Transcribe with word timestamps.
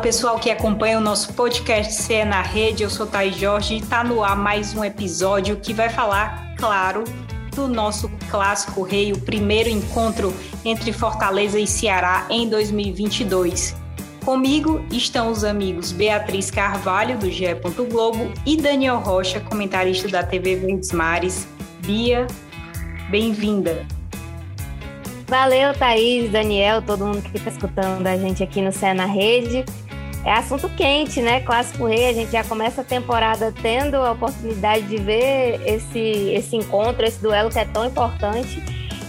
pessoal 0.00 0.38
que 0.38 0.50
acompanha 0.50 0.96
o 0.96 1.00
nosso 1.00 1.34
podcast 1.34 1.92
CE 1.92 2.24
na 2.24 2.40
Rede. 2.40 2.82
Eu 2.82 2.88
sou 2.88 3.06
Thaís 3.06 3.36
Jorge 3.36 3.74
e 3.74 3.78
está 3.80 4.02
no 4.02 4.24
ar 4.24 4.34
mais 4.34 4.74
um 4.74 4.82
episódio 4.82 5.56
que 5.56 5.74
vai 5.74 5.90
falar, 5.90 6.54
claro, 6.56 7.04
do 7.54 7.68
nosso 7.68 8.08
clássico 8.30 8.82
rei, 8.82 9.12
o 9.12 9.20
primeiro 9.20 9.68
encontro 9.68 10.34
entre 10.64 10.90
Fortaleza 10.90 11.60
e 11.60 11.66
Ceará 11.66 12.26
em 12.30 12.48
2022. 12.48 13.76
Comigo 14.24 14.82
estão 14.90 15.30
os 15.30 15.44
amigos 15.44 15.92
Beatriz 15.92 16.50
Carvalho, 16.50 17.18
do 17.18 17.30
GE. 17.30 17.54
Globo, 17.90 18.32
e 18.46 18.56
Daniel 18.56 19.00
Rocha, 19.00 19.40
comentarista 19.40 20.08
da 20.08 20.22
TV 20.22 20.56
Verdes 20.56 20.92
Mares. 20.92 21.46
Bia, 21.84 22.26
bem-vinda. 23.10 23.86
Valeu, 25.30 25.72
Thaís, 25.74 26.32
Daniel, 26.32 26.82
todo 26.82 27.06
mundo 27.06 27.22
que 27.22 27.36
está 27.36 27.50
escutando 27.50 28.04
a 28.06 28.16
gente 28.16 28.42
aqui 28.42 28.60
no 28.60 28.72
Cé 28.72 28.92
na 28.92 29.04
Rede. 29.04 29.64
É 30.24 30.32
assunto 30.32 30.68
quente, 30.70 31.22
né? 31.22 31.40
Clássico 31.40 31.86
Rei, 31.86 32.08
a 32.08 32.12
gente 32.12 32.32
já 32.32 32.44
começa 32.44 32.82
a 32.82 32.84
temporada 32.84 33.52
tendo 33.62 33.96
a 33.96 34.12
oportunidade 34.12 34.86
de 34.86 34.98
ver 34.98 35.60
esse, 35.66 35.98
esse 35.98 36.56
encontro, 36.56 37.04
esse 37.04 37.20
duelo 37.20 37.50
que 37.50 37.58
é 37.58 37.64
tão 37.64 37.86
importante. 37.86 38.62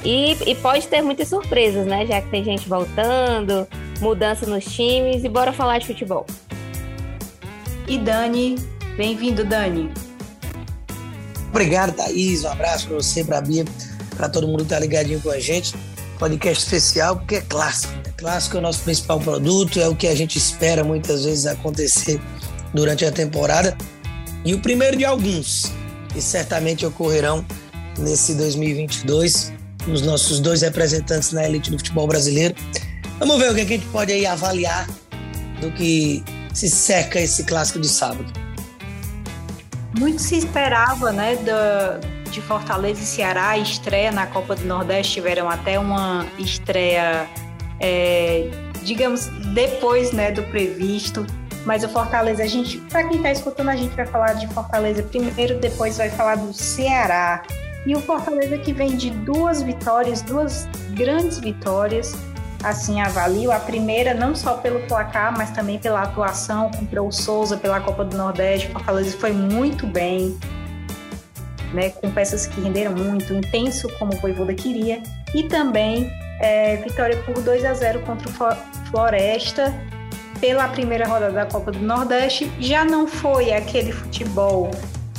E, 0.03 0.37
e 0.49 0.55
pode 0.55 0.87
ter 0.87 1.01
muitas 1.01 1.27
surpresas, 1.27 1.85
né? 1.85 2.05
Já 2.05 2.21
que 2.21 2.29
tem 2.29 2.43
gente 2.43 2.67
voltando, 2.67 3.67
mudança 3.99 4.45
nos 4.45 4.63
times. 4.65 5.23
E 5.23 5.29
bora 5.29 5.51
falar 5.51 5.79
de 5.79 5.87
futebol. 5.87 6.25
E 7.87 7.97
Dani, 7.97 8.55
bem-vindo, 8.95 9.43
Dani. 9.43 9.91
Obrigado, 11.49 11.93
Thaís. 11.93 12.45
Um 12.45 12.49
abraço 12.49 12.87
para 12.87 12.95
você, 12.95 13.23
para 13.23 13.37
a 13.39 13.41
Bia, 13.41 13.65
para 14.15 14.29
todo 14.29 14.47
mundo 14.47 14.59
que 14.59 14.63
está 14.63 14.79
ligadinho 14.79 15.19
com 15.21 15.29
a 15.29 15.39
gente 15.39 15.75
podcast 16.21 16.63
especial 16.63 17.15
porque 17.15 17.37
é 17.37 17.41
clássico. 17.41 18.00
Clássico 18.21 18.57
é 18.57 18.59
o 18.59 18.61
nosso 18.61 18.83
principal 18.83 19.19
produto, 19.19 19.79
é 19.79 19.89
o 19.89 19.95
que 19.95 20.07
a 20.07 20.13
gente 20.13 20.37
espera 20.37 20.83
muitas 20.83 21.25
vezes 21.25 21.47
acontecer 21.47 22.21
durante 22.71 23.03
a 23.03 23.11
temporada. 23.11 23.75
E 24.45 24.53
o 24.53 24.61
primeiro 24.61 24.95
de 24.95 25.03
alguns, 25.03 25.71
que 26.13 26.21
certamente 26.21 26.85
ocorrerão 26.85 27.43
nesse 27.97 28.35
2022, 28.35 29.51
os 29.91 30.03
nossos 30.03 30.39
dois 30.39 30.61
representantes 30.61 31.31
na 31.31 31.45
elite 31.45 31.71
do 31.71 31.79
futebol 31.79 32.05
brasileiro. 32.05 32.53
Vamos 33.17 33.39
ver 33.39 33.51
o 33.51 33.55
que 33.55 33.61
a 33.61 33.65
gente 33.65 33.85
pode 33.87 34.11
aí 34.11 34.27
avaliar 34.27 34.87
do 35.59 35.71
que 35.71 36.23
se 36.53 36.69
cerca 36.69 37.19
esse 37.19 37.43
clássico 37.43 37.79
de 37.79 37.89
sábado. 37.89 38.31
Muito 39.97 40.21
se 40.21 40.37
esperava, 40.37 41.11
né, 41.11 41.37
da, 41.37 41.99
de 42.29 42.39
Fortaleza 42.41 43.01
e 43.01 43.05
Ceará, 43.05 43.57
estreia 43.57 44.11
na 44.11 44.27
Copa 44.27 44.55
do 44.55 44.65
Nordeste, 44.65 45.13
tiveram 45.13 45.49
até 45.49 45.79
uma 45.79 46.27
estreia, 46.39 47.27
é, 47.81 48.49
digamos, 48.83 49.27
depois 49.53 50.11
né, 50.11 50.31
do 50.31 50.43
previsto. 50.43 51.25
Mas 51.65 51.83
o 51.83 51.89
Fortaleza, 51.89 52.43
a 52.43 52.47
gente, 52.47 52.77
para 52.77 53.03
quem 53.07 53.17
está 53.17 53.31
escutando, 53.31 53.69
a 53.69 53.75
gente 53.75 53.95
vai 53.95 54.05
falar 54.05 54.33
de 54.33 54.47
Fortaleza 54.47 55.03
primeiro, 55.03 55.59
depois 55.59 55.97
vai 55.97 56.09
falar 56.09 56.35
do 56.35 56.53
Ceará. 56.53 57.43
E 57.85 57.95
o 57.95 57.99
Fortaleza 57.99 58.57
que 58.57 58.71
vem 58.73 58.95
de 58.95 59.09
duas 59.09 59.61
vitórias, 59.61 60.21
duas 60.21 60.67
grandes 60.91 61.39
vitórias, 61.39 62.15
assim 62.63 63.01
avalio. 63.01 63.51
A 63.51 63.59
primeira 63.59 64.13
não 64.13 64.35
só 64.35 64.55
pelo 64.55 64.79
placar, 64.87 65.35
mas 65.35 65.51
também 65.51 65.77
pela 65.79 66.03
atuação 66.03 66.69
contra 66.71 67.01
o 67.01 67.11
Souza 67.11 67.57
pela 67.57 67.79
Copa 67.79 68.05
do 68.05 68.17
Nordeste. 68.17 68.67
O 68.67 68.71
Fortaleza 68.71 69.17
foi 69.17 69.31
muito 69.31 69.85
bem 69.85 70.37
né, 71.73 71.89
com 71.89 72.11
peças 72.11 72.47
que 72.47 72.59
renderam 72.59 72.93
muito, 72.93 73.33
intenso 73.33 73.87
como 73.97 74.13
o 74.13 74.17
Voivoda 74.17 74.53
queria, 74.53 75.01
e 75.33 75.43
também 75.43 76.11
é, 76.41 76.77
vitória 76.77 77.17
por 77.23 77.41
2 77.41 77.63
a 77.63 77.73
0 77.73 78.01
contra 78.01 78.27
o 78.29 78.89
Floresta 78.89 79.73
pela 80.39 80.67
primeira 80.67 81.07
rodada 81.07 81.31
da 81.31 81.45
Copa 81.45 81.71
do 81.71 81.79
Nordeste. 81.79 82.51
Já 82.59 82.83
não 82.83 83.07
foi 83.07 83.53
aquele 83.53 83.91
futebol 83.91 84.71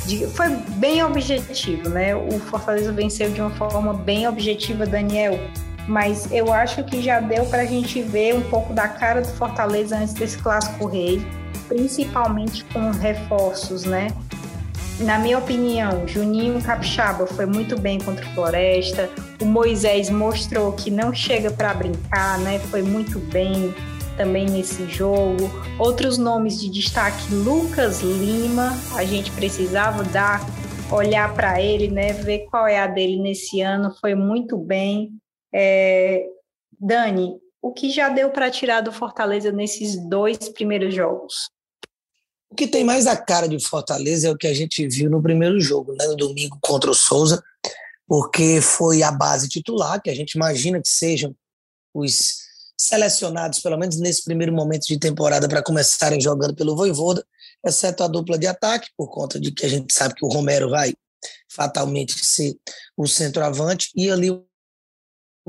de, 0.05 0.27
foi 0.27 0.49
bem 0.77 1.03
objetivo, 1.03 1.89
né? 1.89 2.15
O 2.15 2.39
Fortaleza 2.41 2.93
venceu 2.93 3.31
de 3.31 3.41
uma 3.41 3.51
forma 3.51 3.95
bem 3.95 4.27
objetiva, 4.27 4.85
Daniel. 4.85 5.39
Mas 5.87 6.31
eu 6.31 6.53
acho 6.53 6.85
que 6.85 7.01
já 7.01 7.21
deu 7.21 7.45
para 7.47 7.63
a 7.63 7.67
gente 7.67 8.03
ver 8.03 8.35
um 8.35 8.43
pouco 8.43 8.73
da 8.73 8.89
cara 8.89 9.21
do 9.23 9.29
Fortaleza 9.29 9.97
antes 9.97 10.15
desse 10.15 10.39
clássico 10.39 10.87
rei, 10.87 11.25
principalmente 11.69 12.65
com 12.67 12.91
reforços, 12.91 13.85
né? 13.85 14.09
Na 15.03 15.19
minha 15.19 15.39
opinião, 15.39 16.07
Juninho 16.07 16.63
Capixaba 16.63 17.27
foi 17.27 17.47
muito 17.47 17.79
bem 17.79 17.99
contra 17.99 18.25
o 18.25 18.35
Floresta. 18.35 19.11
O 19.41 19.45
Moisés 19.45 20.09
mostrou 20.09 20.73
que 20.73 20.91
não 20.91 21.13
chega 21.13 21.51
para 21.51 21.75
brincar, 21.75 22.39
né? 22.41 22.59
Foi 22.59 22.83
muito 22.83 23.19
bem 23.19 23.75
também 24.17 24.47
nesse 24.47 24.87
jogo. 24.87 25.51
Outros 25.79 26.19
nomes 26.19 26.61
de 26.61 26.71
destaque: 26.71 27.35
Lucas 27.35 28.01
Lima. 28.01 28.73
A 28.97 29.05
gente 29.05 29.31
precisava 29.33 30.05
dar, 30.05 30.41
olhar 30.91 31.35
para 31.35 31.61
ele, 31.61 31.89
né? 31.89 32.13
Ver 32.13 32.47
qual 32.51 32.67
é 32.67 32.79
a 32.79 32.87
dele 32.87 33.21
nesse 33.21 33.61
ano. 33.61 33.95
Foi 34.01 34.15
muito 34.15 34.57
bem. 34.57 35.11
É... 35.53 36.25
Dani, 36.79 37.37
o 37.61 37.73
que 37.73 37.91
já 37.91 38.09
deu 38.09 38.31
para 38.31 38.51
tirar 38.51 38.81
do 38.81 38.93
Fortaleza 38.93 39.51
nesses 39.53 39.97
dois 40.09 40.49
primeiros 40.49 40.95
jogos? 40.95 41.51
O 42.53 42.55
que 42.55 42.67
tem 42.67 42.85
mais 42.85 43.07
a 43.07 43.17
cara 43.17 43.49
de 43.49 43.59
Fortaleza 43.59 44.29
é 44.29 44.31
o 44.31 44.37
que 44.37 44.47
a 44.47 44.53
gente 44.53 44.87
viu 44.87 45.09
no 45.09 45.23
primeiro 45.23 45.59
jogo, 45.59 45.95
né, 45.95 46.07
no 46.07 46.15
domingo 46.15 46.59
contra 46.61 46.91
o 46.91 46.95
Souza, 46.95 47.43
porque 48.07 48.61
foi 48.61 49.03
a 49.03 49.11
base 49.11 49.49
titular, 49.49 50.03
que 50.03 50.11
a 50.11 50.15
gente 50.15 50.33
imagina 50.33 50.79
que 50.79 50.89
sejam 50.89 51.35
os 51.95 52.43
selecionados, 52.77 53.61
pelo 53.61 53.79
menos 53.79 53.99
nesse 53.99 54.23
primeiro 54.23 54.53
momento 54.53 54.87
de 54.87 54.99
temporada, 54.99 55.49
para 55.49 55.63
começarem 55.63 56.21
jogando 56.21 56.55
pelo 56.55 56.77
Voivoda, 56.77 57.27
exceto 57.65 58.03
a 58.05 58.07
dupla 58.07 58.39
de 58.39 58.47
ataque, 58.47 58.91
por 58.99 59.09
conta 59.09 59.41
de 59.41 59.51
que 59.51 59.65
a 59.65 59.69
gente 59.69 59.95
sabe 59.95 60.15
que 60.15 60.25
o 60.25 60.29
Romero 60.29 60.69
vai 60.69 60.93
fatalmente 61.51 62.23
ser 62.23 62.55
o 62.99 63.07
centroavante, 63.07 63.89
e 63.97 64.11
ali 64.11 64.31
o 64.31 64.45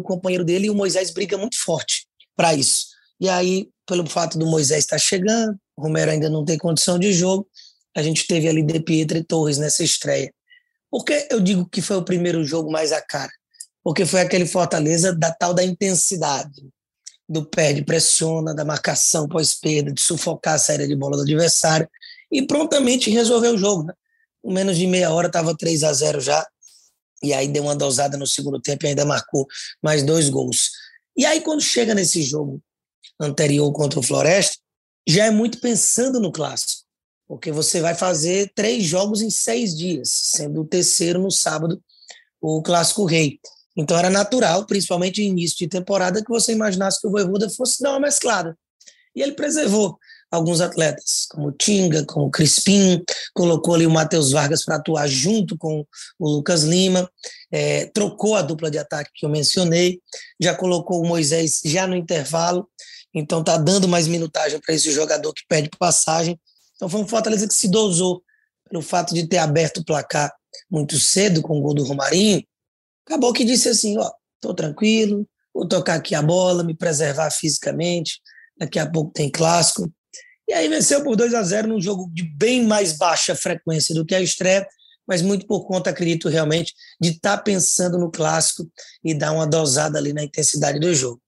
companheiro 0.03 0.45
dele 0.45 0.67
e 0.67 0.69
o 0.69 0.75
Moisés 0.75 1.11
briga 1.11 1.37
muito 1.37 1.61
forte 1.61 2.07
para 2.33 2.53
isso. 2.53 2.85
E 3.19 3.27
aí, 3.27 3.69
pelo 3.85 4.09
fato 4.09 4.37
do 4.37 4.45
Moisés 4.45 4.85
estar 4.85 4.97
chegando, 4.97 5.59
o 5.77 5.83
Romero 5.83 6.11
ainda 6.11 6.29
não 6.29 6.45
tem 6.45 6.57
condição 6.57 6.99
de 6.99 7.11
jogo. 7.13 7.47
A 7.95 8.01
gente 8.01 8.25
teve 8.27 8.47
ali 8.47 8.63
De 8.63 8.79
Pietro 8.79 9.17
e 9.17 9.23
Torres 9.23 9.57
nessa 9.57 9.83
estreia. 9.83 10.33
Por 10.89 11.03
que 11.03 11.27
eu 11.31 11.39
digo 11.39 11.67
que 11.67 11.81
foi 11.81 11.97
o 11.97 12.05
primeiro 12.05 12.43
jogo 12.43 12.71
mais 12.71 12.91
a 12.91 13.01
cara? 13.01 13.31
Porque 13.83 14.05
foi 14.05 14.21
aquele 14.21 14.45
Fortaleza 14.45 15.13
da 15.13 15.31
tal 15.31 15.53
da 15.53 15.63
intensidade, 15.63 16.61
do 17.27 17.45
pé 17.45 17.73
de 17.73 17.83
pressiona, 17.83 18.53
da 18.53 18.63
marcação 18.63 19.27
pós-perda, 19.27 19.91
de 19.91 20.01
sufocar 20.01 20.55
a 20.55 20.59
série 20.59 20.87
de 20.87 20.95
bola 20.95 21.17
do 21.17 21.23
adversário 21.23 21.89
e 22.31 22.45
prontamente 22.45 23.09
resolver 23.09 23.49
o 23.49 23.57
jogo. 23.57 23.83
Né? 23.83 23.93
Com 24.41 24.53
menos 24.53 24.77
de 24.77 24.87
meia 24.87 25.11
hora 25.11 25.27
estava 25.27 25.55
3 25.55 25.83
a 25.83 25.93
0 25.93 26.21
já, 26.21 26.45
e 27.23 27.33
aí 27.33 27.47
deu 27.47 27.63
uma 27.63 27.75
dosada 27.75 28.17
no 28.17 28.27
segundo 28.27 28.59
tempo 28.59 28.85
e 28.85 28.89
ainda 28.89 29.05
marcou 29.05 29.47
mais 29.81 30.03
dois 30.03 30.29
gols. 30.29 30.71
E 31.15 31.25
aí, 31.25 31.41
quando 31.41 31.61
chega 31.61 31.95
nesse 31.95 32.21
jogo 32.21 32.61
anterior 33.19 33.71
contra 33.71 33.99
o 33.99 34.03
Floresta, 34.03 34.57
já 35.07 35.25
é 35.25 35.31
muito 35.31 35.59
pensando 35.59 36.19
no 36.19 36.31
clássico, 36.31 36.83
porque 37.27 37.51
você 37.51 37.81
vai 37.81 37.95
fazer 37.95 38.51
três 38.55 38.83
jogos 38.83 39.21
em 39.21 39.29
seis 39.29 39.75
dias, 39.75 40.09
sendo 40.11 40.61
o 40.61 40.67
terceiro 40.67 41.21
no 41.21 41.31
sábado 41.31 41.81
o 42.41 42.61
clássico 42.61 43.05
rei. 43.05 43.39
Então 43.75 43.97
era 43.97 44.09
natural, 44.09 44.65
principalmente 44.65 45.21
no 45.21 45.27
início 45.27 45.57
de 45.57 45.67
temporada, 45.67 46.21
que 46.21 46.29
você 46.29 46.51
imaginasse 46.51 46.99
que 46.99 47.07
o 47.07 47.11
Voivoda 47.11 47.49
fosse 47.49 47.81
dar 47.81 47.91
uma 47.91 48.01
mesclada. 48.01 48.57
E 49.15 49.21
ele 49.21 49.31
preservou 49.31 49.97
alguns 50.29 50.61
atletas, 50.61 51.27
como 51.29 51.49
o 51.49 51.51
Tinga, 51.51 52.03
como 52.05 52.25
o 52.25 52.31
Crispim, 52.31 53.03
colocou 53.33 53.75
ali 53.75 53.85
o 53.85 53.91
Matheus 53.91 54.31
Vargas 54.31 54.65
para 54.65 54.75
atuar 54.75 55.07
junto 55.07 55.55
com 55.57 55.85
o 56.19 56.29
Lucas 56.29 56.63
Lima, 56.63 57.09
é, 57.51 57.85
trocou 57.93 58.35
a 58.35 58.41
dupla 58.41 58.71
de 58.71 58.79
ataque 58.79 59.11
que 59.13 59.25
eu 59.25 59.29
mencionei, 59.29 60.01
já 60.39 60.55
colocou 60.55 61.01
o 61.01 61.07
Moisés 61.07 61.61
já 61.63 61.85
no 61.85 61.95
intervalo, 61.95 62.67
então 63.13 63.43
tá 63.43 63.57
dando 63.57 63.87
mais 63.87 64.07
minutagem 64.07 64.59
para 64.59 64.73
esse 64.73 64.91
jogador 64.91 65.33
que 65.33 65.43
pede 65.47 65.69
passagem. 65.77 66.39
Então 66.75 66.89
foi 66.89 67.01
um 67.01 67.07
Fortaleza 67.07 67.47
que 67.47 67.53
se 67.53 67.67
dosou 67.67 68.23
pelo 68.69 68.81
fato 68.81 69.13
de 69.13 69.27
ter 69.27 69.37
aberto 69.37 69.77
o 69.77 69.85
placar 69.85 70.33
muito 70.69 70.99
cedo 70.99 71.41
com 71.41 71.59
o 71.59 71.61
gol 71.61 71.73
do 71.73 71.83
Romarinho. 71.83 72.43
Acabou 73.05 73.33
que 73.33 73.45
disse 73.45 73.69
assim, 73.69 73.97
ó, 73.97 74.11
tô 74.41 74.53
tranquilo, 74.53 75.27
vou 75.53 75.67
tocar 75.67 75.95
aqui 75.95 76.15
a 76.15 76.21
bola, 76.21 76.63
me 76.63 76.75
preservar 76.75 77.29
fisicamente, 77.29 78.19
daqui 78.57 78.79
a 78.79 78.89
pouco 78.89 79.11
tem 79.11 79.29
clássico. 79.29 79.91
E 80.47 80.53
aí 80.53 80.67
venceu 80.67 81.03
por 81.03 81.15
2 81.15 81.33
a 81.33 81.43
0 81.43 81.67
num 81.67 81.81
jogo 81.81 82.09
de 82.13 82.23
bem 82.23 82.65
mais 82.65 82.97
baixa 82.97 83.35
frequência 83.35 83.93
do 83.95 84.05
que 84.05 84.15
a 84.15 84.21
estreia, 84.21 84.67
mas 85.07 85.21
muito 85.21 85.45
por 85.45 85.65
conta, 85.65 85.89
acredito 85.89 86.29
realmente, 86.29 86.73
de 86.99 87.09
estar 87.09 87.37
tá 87.37 87.43
pensando 87.43 87.97
no 87.97 88.11
clássico 88.11 88.69
e 89.03 89.13
dar 89.13 89.31
uma 89.31 89.47
dosada 89.47 89.97
ali 89.97 90.13
na 90.13 90.23
intensidade 90.23 90.79
do 90.79 90.93
jogo. 90.93 91.22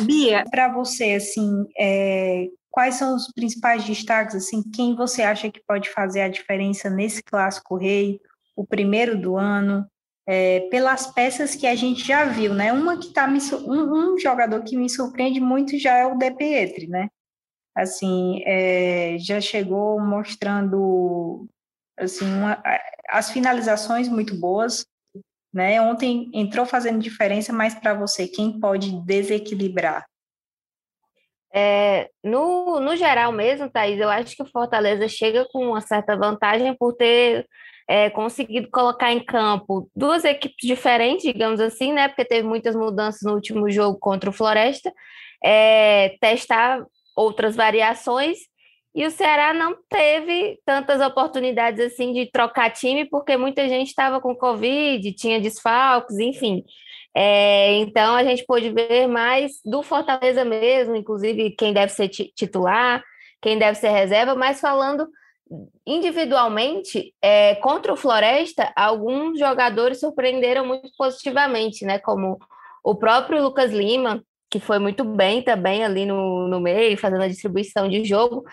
Bia, 0.00 0.44
para 0.50 0.72
você, 0.72 1.12
assim, 1.14 1.66
é, 1.78 2.46
quais 2.70 2.94
são 2.94 3.14
os 3.14 3.30
principais 3.32 3.84
destaques, 3.84 4.34
assim, 4.34 4.62
quem 4.74 4.94
você 4.94 5.22
acha 5.22 5.50
que 5.50 5.60
pode 5.66 5.90
fazer 5.90 6.22
a 6.22 6.28
diferença 6.28 6.88
nesse 6.88 7.22
clássico 7.22 7.76
rei, 7.76 8.20
o 8.56 8.66
primeiro 8.66 9.20
do 9.20 9.36
ano? 9.36 9.86
é, 10.32 10.60
pelas 10.70 11.08
peças 11.08 11.56
que 11.56 11.66
a 11.66 11.74
gente 11.74 12.06
já 12.06 12.24
viu, 12.24 12.54
né? 12.54 12.72
Uma 12.72 12.96
que 12.96 13.12
tá 13.12 13.26
me, 13.26 13.40
um, 13.66 14.14
um 14.14 14.18
jogador 14.18 14.62
que 14.62 14.76
me 14.76 14.88
surpreende 14.88 15.40
muito 15.40 15.76
já 15.76 15.96
é 15.96 16.06
o 16.06 16.16
De 16.16 16.30
Pietri, 16.30 16.86
né? 16.86 17.08
Assim, 17.74 18.40
é, 18.46 19.16
já 19.18 19.40
chegou 19.40 20.00
mostrando 20.00 21.48
assim 21.98 22.24
uma, 22.26 22.62
as 23.08 23.30
finalizações 23.30 24.08
muito 24.08 24.38
boas, 24.38 24.86
né? 25.52 25.80
Ontem 25.80 26.30
entrou 26.32 26.64
fazendo 26.64 26.98
diferença, 26.98 27.52
mas 27.52 27.74
para 27.74 27.94
você 27.94 28.26
quem 28.28 28.58
pode 28.58 28.92
desequilibrar? 29.04 30.04
É, 31.52 32.08
no, 32.22 32.78
no 32.78 32.94
geral 32.94 33.32
mesmo, 33.32 33.68
Thaís, 33.68 33.98
eu 33.98 34.08
acho 34.08 34.36
que 34.36 34.42
o 34.42 34.50
Fortaleza 34.50 35.08
chega 35.08 35.44
com 35.52 35.66
uma 35.66 35.80
certa 35.80 36.16
vantagem 36.16 36.74
por 36.76 36.94
ter 36.94 37.46
é, 37.88 38.08
conseguido 38.08 38.70
colocar 38.70 39.12
em 39.12 39.18
campo 39.18 39.90
duas 39.96 40.24
equipes 40.24 40.64
diferentes, 40.66 41.24
digamos 41.24 41.58
assim, 41.58 41.92
né? 41.92 42.06
Porque 42.06 42.24
teve 42.24 42.46
muitas 42.46 42.76
mudanças 42.76 43.22
no 43.22 43.34
último 43.34 43.68
jogo 43.68 43.98
contra 43.98 44.30
o 44.30 44.32
Floresta, 44.32 44.92
é, 45.44 46.16
testar 46.20 46.84
outras 47.16 47.56
variações. 47.56 48.38
E 48.94 49.06
o 49.06 49.10
Ceará 49.10 49.54
não 49.54 49.76
teve 49.88 50.58
tantas 50.64 51.00
oportunidades 51.00 51.80
assim 51.80 52.12
de 52.12 52.30
trocar 52.30 52.70
time, 52.70 53.04
porque 53.04 53.36
muita 53.36 53.68
gente 53.68 53.88
estava 53.88 54.20
com 54.20 54.34
Covid, 54.34 55.12
tinha 55.12 55.40
desfalques, 55.40 56.18
enfim. 56.18 56.64
É, 57.14 57.74
então 57.74 58.16
a 58.16 58.24
gente 58.24 58.44
pôde 58.44 58.70
ver 58.70 59.06
mais 59.06 59.60
do 59.64 59.82
Fortaleza 59.82 60.44
mesmo, 60.44 60.96
inclusive 60.96 61.50
quem 61.52 61.72
deve 61.72 61.92
ser 61.92 62.08
titular, 62.08 63.02
quem 63.40 63.58
deve 63.58 63.76
ser 63.78 63.90
reserva, 63.90 64.34
mas 64.34 64.60
falando 64.60 65.08
individualmente, 65.86 67.12
é, 67.20 67.56
contra 67.56 67.92
o 67.92 67.96
Floresta, 67.96 68.72
alguns 68.76 69.38
jogadores 69.38 69.98
surpreenderam 69.98 70.64
muito 70.64 70.90
positivamente, 70.96 71.84
né? 71.84 71.98
Como 71.98 72.38
o 72.84 72.94
próprio 72.94 73.42
Lucas 73.42 73.72
Lima, 73.72 74.22
que 74.50 74.58
foi 74.58 74.78
muito 74.78 75.04
bem 75.04 75.42
também 75.42 75.84
ali 75.84 76.04
no, 76.04 76.48
no 76.48 76.60
meio, 76.60 76.98
fazendo 76.98 77.22
a 77.22 77.28
distribuição 77.28 77.88
de 77.88 78.04
jogo. 78.04 78.44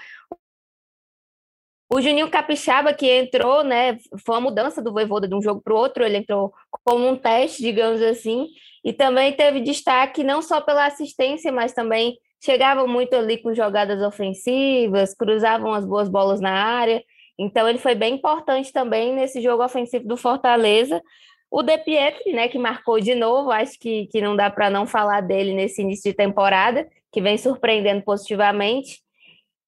O 1.90 2.02
Juninho 2.02 2.30
Capixaba, 2.30 2.94
que 2.94 3.10
entrou, 3.10 3.64
né? 3.64 3.98
Foi 4.26 4.36
uma 4.36 4.42
mudança 4.42 4.82
do 4.82 4.92
Voivoda 4.92 5.28
de 5.28 5.34
um 5.34 5.42
jogo 5.42 5.62
para 5.62 5.74
o 5.74 5.78
outro, 5.78 6.04
ele 6.04 6.18
entrou 6.18 6.54
como 6.84 7.08
um 7.08 7.16
teste, 7.16 7.64
digamos 7.64 8.02
assim, 8.02 8.48
e 8.84 8.94
também 8.94 9.34
teve 9.34 9.62
destaque 9.62 10.24
não 10.24 10.42
só 10.42 10.62
pela 10.62 10.86
assistência, 10.86 11.52
mas 11.52 11.74
também 11.74 12.18
chegavam 12.44 12.88
muito 12.88 13.16
ali 13.16 13.38
com 13.38 13.54
jogadas 13.54 14.02
ofensivas, 14.02 15.16
cruzavam 15.16 15.74
as 15.74 15.86
boas 15.86 16.10
bolas 16.10 16.42
na 16.42 16.52
área. 16.52 17.02
Então 17.40 17.68
ele 17.68 17.80
foi 17.80 17.96
bem 17.96 18.16
importante 18.16 18.72
também 18.72 19.14
nesse 19.14 19.42
jogo 19.42 19.64
ofensivo 19.64 20.08
do 20.08 20.18
Fortaleza. 20.18 21.02
O 21.50 21.64
De 21.64 21.78
Pietri, 21.78 22.34
né, 22.34 22.48
que 22.48 22.60
marcou 22.60 23.00
de 23.00 23.16
novo, 23.16 23.52
acho 23.52 23.80
que, 23.80 24.08
que 24.08 24.22
não 24.22 24.36
dá 24.36 24.50
para 24.50 24.70
não 24.70 24.86
falar 24.86 25.22
dele 25.22 25.54
nesse 25.54 25.82
início 25.82 26.12
de 26.12 26.18
temporada, 26.18 26.88
que 27.12 27.22
vem 27.22 27.38
surpreendendo 27.38 28.04
positivamente. 28.04 29.00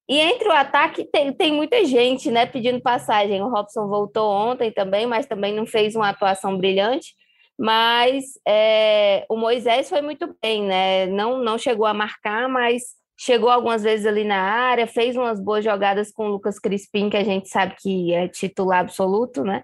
E 0.08 0.18
entre 0.18 0.48
o 0.48 0.52
ataque 0.52 1.04
tem, 1.04 1.32
tem 1.32 1.52
muita 1.52 1.84
gente, 1.84 2.30
né, 2.30 2.44
pedindo 2.44 2.80
passagem. 2.80 3.40
O 3.42 3.48
Robson 3.48 3.86
voltou 3.86 4.30
ontem 4.30 4.70
também, 4.72 5.06
mas 5.06 5.26
também 5.26 5.54
não 5.54 5.66
fez 5.66 5.94
uma 5.94 6.10
atuação 6.10 6.58
brilhante 6.58 7.14
mas 7.60 8.24
é, 8.48 9.26
o 9.28 9.36
Moisés 9.36 9.86
foi 9.90 10.00
muito 10.00 10.34
bem, 10.40 10.64
né? 10.64 11.04
Não, 11.08 11.36
não 11.36 11.58
chegou 11.58 11.84
a 11.84 11.92
marcar, 11.92 12.48
mas 12.48 12.82
chegou 13.18 13.50
algumas 13.50 13.82
vezes 13.82 14.06
ali 14.06 14.24
na 14.24 14.40
área, 14.40 14.86
fez 14.86 15.14
umas 15.14 15.38
boas 15.38 15.62
jogadas 15.62 16.10
com 16.10 16.24
o 16.24 16.30
Lucas 16.30 16.58
Crispim, 16.58 17.10
que 17.10 17.18
a 17.18 17.22
gente 17.22 17.50
sabe 17.50 17.76
que 17.78 18.14
é 18.14 18.26
titular 18.28 18.80
absoluto, 18.80 19.44
né? 19.44 19.62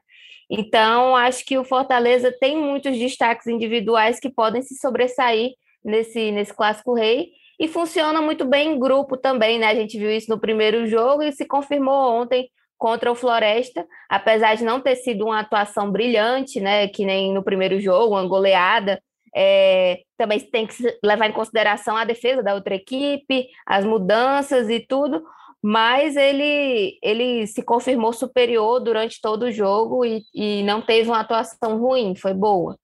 Então, 0.50 1.16
acho 1.16 1.44
que 1.44 1.58
o 1.58 1.64
Fortaleza 1.64 2.34
tem 2.40 2.56
muitos 2.56 2.96
destaques 2.98 3.46
individuais 3.46 4.20
que 4.20 4.31
podem 4.31 4.62
se 4.62 4.76
sobressair 4.76 5.52
nesse, 5.84 6.31
nesse 6.31 6.54
Clássico 6.54 6.94
Rei. 6.94 7.31
E 7.58 7.66
funciona 7.69 8.20
muito 8.20 8.44
bem 8.44 8.75
em 8.75 8.78
grupo 8.78 9.16
também, 9.16 9.58
né? 9.58 9.69
A 9.69 9.75
gente 9.75 9.98
viu 9.98 10.10
isso 10.10 10.31
no 10.31 10.38
primeiro 10.38 10.87
jogo 10.87 11.22
e 11.22 11.32
se 11.32 11.46
confirmou 11.46 12.20
ontem 12.20 12.50
contra 12.78 13.10
o 13.10 13.14
Floresta, 13.14 13.87
apesar 14.08 14.54
de 14.54 14.64
não 14.64 14.81
ter 14.81 14.96
sido 14.96 15.25
uma 15.25 15.40
atuação 15.40 15.90
brilhante, 15.90 16.60
né, 16.60 16.88
que 16.88 17.06
nem 17.06 17.32
no 17.32 17.42
primeiro 17.42 17.81
jogo, 17.81 18.14
uma 18.14 18.28
goleada, 18.28 19.00
é, 19.34 20.00
também 20.16 20.40
tem 20.40 20.66
que 20.66 20.75
levar 21.02 21.28
em 21.28 21.32
consideração 21.32 21.96
a 21.96 22.04
defesa 22.04 22.42
da 22.42 22.54
outra 22.54 22.75
equipe, 22.75 23.49
as 23.66 23.84
mudanças 23.84 24.69
e 24.69 24.81
tudo, 24.81 25.22
mas 25.68 26.14
ele, 26.14 26.96
ele 27.02 27.44
se 27.48 27.60
confirmou 27.60 28.12
superior 28.12 28.78
durante 28.78 29.20
todo 29.20 29.46
o 29.46 29.50
jogo 29.50 30.04
e, 30.04 30.22
e 30.32 30.62
não 30.62 30.80
teve 30.80 31.10
uma 31.10 31.18
atuação 31.18 31.76
ruim, 31.80 32.14
foi 32.14 32.32
boa. 32.32 32.78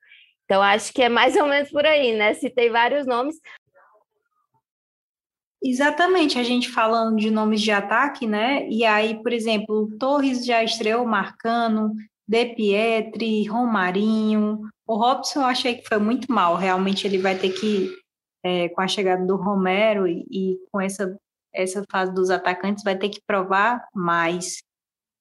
Então, 0.44 0.60
acho 0.60 0.92
que 0.92 1.00
é 1.00 1.08
mais 1.08 1.36
ou 1.36 1.46
menos 1.46 1.70
por 1.70 1.86
aí, 1.86 2.12
né? 2.12 2.34
Citei 2.34 2.70
vários 2.70 3.06
nomes, 3.06 3.36
Exatamente, 5.64 6.40
a 6.40 6.42
gente 6.42 6.68
falando 6.68 7.18
de 7.18 7.30
nomes 7.30 7.60
de 7.60 7.70
ataque, 7.70 8.26
né? 8.26 8.68
E 8.68 8.84
aí, 8.84 9.22
por 9.22 9.32
exemplo, 9.32 9.88
Torres 9.96 10.44
já 10.44 10.64
estreou 10.64 11.06
marcando, 11.06 11.92
De 12.26 12.46
Pietri, 12.46 13.46
Romarinho. 13.46 14.62
O 14.84 14.96
Robson 14.96 15.38
eu 15.38 15.46
achei 15.46 15.76
que 15.76 15.86
foi 15.86 15.98
muito 15.98 16.32
mal. 16.32 16.56
Realmente 16.56 17.06
ele 17.06 17.18
vai 17.18 17.38
ter 17.38 17.50
que, 17.50 17.94
é, 18.42 18.70
com 18.70 18.80
a 18.80 18.88
chegada 18.88 19.24
do 19.24 19.36
Romero 19.36 20.08
e, 20.08 20.26
e, 20.28 20.58
com 20.72 20.80
essa, 20.80 21.16
essa 21.52 21.84
fase 21.90 22.12
dos 22.12 22.30
atacantes, 22.30 22.84
vai 22.84 22.96
ter 22.96 23.08
que 23.08 23.22
provar 23.26 23.86
mais. 23.94 24.62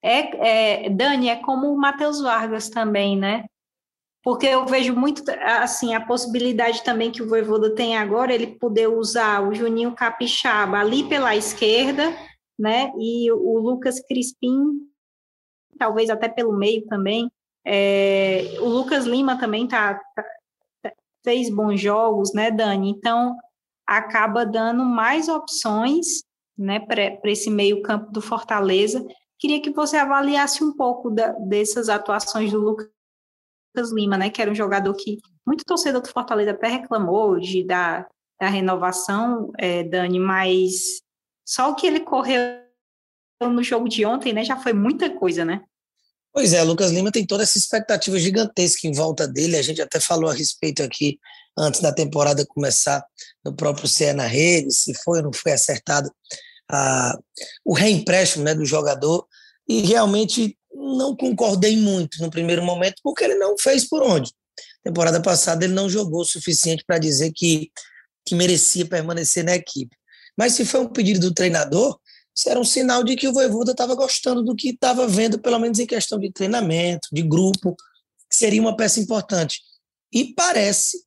É, 0.04 0.86
é 0.86 0.90
Dani, 0.90 1.30
é 1.30 1.36
como 1.36 1.72
o 1.72 1.78
Matheus 1.78 2.22
Vargas 2.22 2.70
também, 2.70 3.18
né? 3.18 3.46
porque 4.24 4.46
eu 4.46 4.66
vejo 4.66 4.96
muito 4.96 5.24
assim 5.42 5.96
a 5.96 6.06
possibilidade 6.06 6.84
também 6.84 7.12
que 7.12 7.24
o 7.24 7.28
Voivoda 7.28 7.74
tem 7.74 7.98
agora 7.98 8.34
ele 8.34 8.48
poder 8.48 8.88
usar 8.88 9.42
o 9.42 9.54
Juninho 9.54 9.96
Capixaba 9.96 10.78
ali 10.78 11.08
pela 11.10 11.36
esquerda, 11.36 12.16
né? 12.58 12.92
E 13.00 13.32
o 13.32 13.58
Lucas 13.58 14.00
Crispim 14.00 14.88
talvez 15.78 16.12
até 16.12 16.30
pelo 16.30 16.54
meio 16.54 16.86
também. 16.86 17.32
É, 17.66 18.58
o 18.60 18.66
Lucas 18.66 19.06
Lima 19.06 19.40
também 19.40 19.68
tá, 19.68 20.00
tá, 20.16 20.24
fez 21.24 21.50
bons 21.50 21.82
jogos, 21.82 22.32
né, 22.34 22.52
Dani? 22.52 22.92
Então 22.92 23.36
acaba 23.98 24.46
dando 24.46 24.86
mais 24.86 25.28
opções, 25.28 26.24
né, 26.58 26.80
para 26.80 27.32
esse 27.32 27.50
meio 27.50 27.82
campo 27.82 28.12
do 28.12 28.22
Fortaleza. 28.22 29.06
Queria 29.38 29.62
que 29.62 29.72
você 29.72 29.98
avaliasse 29.98 30.64
um 30.64 30.74
pouco 30.74 31.10
da, 31.10 31.32
dessas 31.34 31.90
atuações 31.90 32.52
do 32.52 32.60
Lucas 32.60 32.88
Lucas 33.74 33.92
Lima, 33.94 34.18
né, 34.18 34.30
que 34.30 34.42
era 34.42 34.52
um 34.52 34.56
jogador 34.56 34.94
que 34.94 35.18
muito 35.48 35.64
torcedor 35.64 36.02
do 36.02 36.10
Fortaleza 36.10 36.52
até 36.52 36.68
reclamou 36.68 37.40
de 37.40 37.64
da, 37.64 38.06
da 38.40 38.50
renovação, 38.50 39.52
é, 39.58 39.84
Dani, 39.84 40.20
mas 40.20 41.02
só 41.48 41.72
o 41.72 41.76
que 41.76 41.88
ele 41.88 42.02
correu 42.02 42.62
no 43.42 43.64
jogo 43.64 43.88
de 43.88 44.06
ontem, 44.06 44.34
né, 44.34 44.44
já 44.44 44.58
foi 44.58 44.74
muita 44.74 45.10
coisa, 45.10 45.46
né? 45.46 45.64
Pois 46.34 46.54
é, 46.54 46.62
Lucas 46.64 46.92
Lima 46.92 47.12
tem 47.12 47.26
toda 47.26 47.44
essa 47.44 47.58
expectativa 47.58 48.20
gigantesca 48.20 48.88
em 48.88 48.94
volta 48.94 49.28
dele, 49.28 49.58
a 49.58 49.62
gente 49.62 49.82
até 49.82 50.00
falou 50.00 50.30
a 50.30 50.34
respeito 50.34 50.84
aqui 50.84 51.18
antes 51.62 51.82
da 51.82 51.94
temporada 51.94 52.46
começar 52.46 53.04
no 53.44 53.56
próprio 53.56 53.88
CE 53.88 54.14
na 54.14 54.26
rede, 54.26 54.74
se 54.74 54.94
foi 54.94 55.20
ou 55.20 55.26
não 55.26 55.34
foi 55.34 55.52
acertado 55.52 56.12
a, 56.70 57.18
o 57.66 57.74
reempréstimo 57.74 58.44
né, 58.44 58.56
do 58.56 58.66
jogador, 58.66 59.26
e 59.68 59.82
realmente 59.82 60.58
não 60.74 61.16
concordei 61.16 61.78
muito 61.78 62.22
no 62.22 62.30
primeiro 62.30 62.64
momento, 62.64 62.96
porque 63.04 63.24
ele 63.24 63.36
não 63.36 63.58
fez 63.58 63.88
por 63.88 64.02
onde. 64.02 64.32
Temporada 64.84 65.22
passada 65.22 65.64
ele 65.64 65.74
não 65.74 65.90
jogou 65.90 66.22
o 66.22 66.26
suficiente 66.26 66.84
para 66.86 66.98
dizer 66.98 67.32
que, 67.34 67.72
que 68.26 68.36
merecia 68.36 68.86
permanecer 68.86 69.44
na 69.44 69.56
equipe. 69.56 69.96
Mas 70.38 70.54
se 70.54 70.66
foi 70.66 70.82
um 70.82 70.88
pedido 70.88 71.20
do 71.20 71.34
treinador, 71.34 72.00
isso 72.36 72.50
era 72.50 72.60
um 72.60 72.64
sinal 72.64 73.04
de 73.04 73.16
que 73.16 73.28
o 73.28 73.34
Voivoda 73.34 73.72
estava 73.72 73.94
gostando 73.94 74.42
do 74.42 74.56
que 74.56 74.70
estava 74.70 75.08
vendo, 75.08 75.40
pelo 75.40 75.60
menos 75.60 75.80
em 75.80 75.86
questão 75.86 76.18
de 76.18 76.32
treinamento, 76.32 77.08
de 77.12 77.22
grupo, 77.22 77.76
que 78.30 78.36
seria 78.36 78.62
uma 78.62 78.76
peça 78.76 79.00
importante. 79.00 79.62
E 80.12 80.34
parece 80.34 80.98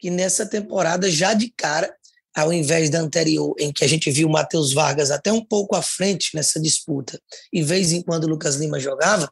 que 0.00 0.10
nessa 0.10 0.46
temporada, 0.46 1.10
já 1.10 1.34
de 1.34 1.52
cara, 1.56 1.94
ao 2.34 2.52
invés 2.52 2.88
da 2.88 3.00
anterior, 3.00 3.54
em 3.58 3.72
que 3.72 3.84
a 3.84 3.88
gente 3.88 4.10
viu 4.10 4.28
o 4.28 4.30
Matheus 4.30 4.72
Vargas 4.72 5.10
até 5.10 5.32
um 5.32 5.44
pouco 5.44 5.76
à 5.76 5.82
frente 5.82 6.30
nessa 6.34 6.60
disputa, 6.60 7.20
e 7.52 7.62
vez 7.62 7.92
em 7.92 8.02
quando 8.02 8.24
o 8.24 8.28
Lucas 8.28 8.56
Lima 8.56 8.78
jogava, 8.78 9.30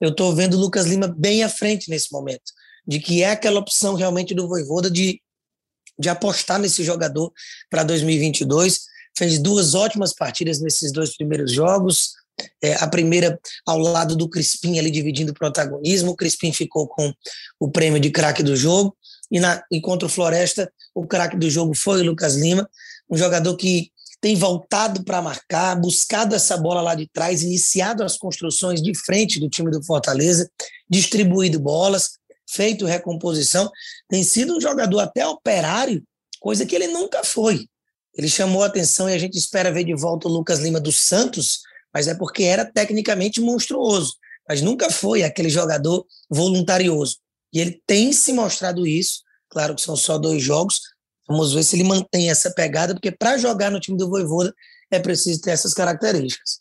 eu 0.00 0.10
estou 0.10 0.34
vendo 0.34 0.54
o 0.54 0.60
Lucas 0.60 0.86
Lima 0.86 1.06
bem 1.06 1.44
à 1.44 1.48
frente 1.48 1.90
nesse 1.90 2.10
momento, 2.10 2.52
de 2.86 2.98
que 2.98 3.22
é 3.22 3.30
aquela 3.30 3.60
opção 3.60 3.94
realmente 3.94 4.34
do 4.34 4.48
Voivoda 4.48 4.90
de, 4.90 5.20
de 5.98 6.08
apostar 6.08 6.58
nesse 6.58 6.82
jogador 6.82 7.32
para 7.70 7.84
2022. 7.84 8.80
Fez 9.16 9.38
duas 9.38 9.74
ótimas 9.74 10.14
partidas 10.14 10.60
nesses 10.60 10.90
dois 10.90 11.16
primeiros 11.16 11.52
jogos, 11.52 12.12
é, 12.62 12.74
a 12.74 12.86
primeira 12.86 13.38
ao 13.66 13.78
lado 13.78 14.16
do 14.16 14.28
Crispim, 14.28 14.78
ali 14.78 14.90
dividindo 14.90 15.32
o 15.32 15.34
protagonismo. 15.34 16.12
O 16.12 16.16
Crispim 16.16 16.52
ficou 16.52 16.86
com 16.86 17.12
o 17.60 17.70
prêmio 17.70 18.00
de 18.00 18.10
craque 18.10 18.42
do 18.42 18.56
jogo. 18.56 18.96
E, 19.30 19.38
na, 19.40 19.62
e 19.70 19.80
contra 19.80 20.06
o 20.06 20.10
Floresta, 20.10 20.72
o 20.94 21.06
craque 21.06 21.36
do 21.36 21.50
jogo 21.50 21.74
foi 21.74 22.00
o 22.00 22.04
Lucas 22.04 22.34
Lima, 22.34 22.68
um 23.10 23.16
jogador 23.16 23.56
que 23.56 23.90
tem 24.20 24.34
voltado 24.34 25.04
para 25.04 25.22
marcar, 25.22 25.76
buscado 25.76 26.34
essa 26.34 26.56
bola 26.56 26.80
lá 26.80 26.94
de 26.94 27.06
trás, 27.06 27.42
iniciado 27.42 28.02
as 28.02 28.16
construções 28.16 28.82
de 28.82 28.92
frente 28.94 29.38
do 29.38 29.48
time 29.48 29.70
do 29.70 29.82
Fortaleza, 29.82 30.50
distribuído 30.88 31.60
bolas, 31.60 32.18
feito 32.48 32.86
recomposição, 32.86 33.70
tem 34.08 34.24
sido 34.24 34.56
um 34.56 34.60
jogador 34.60 35.00
até 35.00 35.26
operário, 35.26 36.02
coisa 36.40 36.66
que 36.66 36.74
ele 36.74 36.88
nunca 36.88 37.22
foi. 37.22 37.66
Ele 38.14 38.28
chamou 38.28 38.64
a 38.64 38.66
atenção 38.66 39.08
e 39.08 39.14
a 39.14 39.18
gente 39.18 39.38
espera 39.38 39.70
ver 39.70 39.84
de 39.84 39.94
volta 39.94 40.26
o 40.26 40.30
Lucas 40.30 40.58
Lima 40.58 40.80
dos 40.80 40.96
Santos, 41.00 41.60
mas 41.94 42.08
é 42.08 42.14
porque 42.14 42.42
era 42.42 42.64
tecnicamente 42.64 43.40
monstruoso, 43.40 44.14
mas 44.48 44.60
nunca 44.60 44.90
foi 44.90 45.22
aquele 45.22 45.50
jogador 45.50 46.04
voluntarioso. 46.28 47.18
E 47.52 47.60
ele 47.60 47.82
tem 47.86 48.12
se 48.12 48.32
mostrado 48.32 48.86
isso, 48.86 49.22
claro 49.48 49.74
que 49.74 49.80
são 49.80 49.96
só 49.96 50.18
dois 50.18 50.42
jogos, 50.42 50.80
vamos 51.26 51.54
ver 51.54 51.62
se 51.62 51.76
ele 51.76 51.88
mantém 51.88 52.30
essa 52.30 52.52
pegada, 52.52 52.94
porque 52.94 53.10
para 53.10 53.38
jogar 53.38 53.70
no 53.70 53.80
time 53.80 53.96
do 53.96 54.08
Voivoda 54.08 54.54
é 54.90 54.98
preciso 54.98 55.40
ter 55.40 55.50
essas 55.50 55.74
características. 55.74 56.60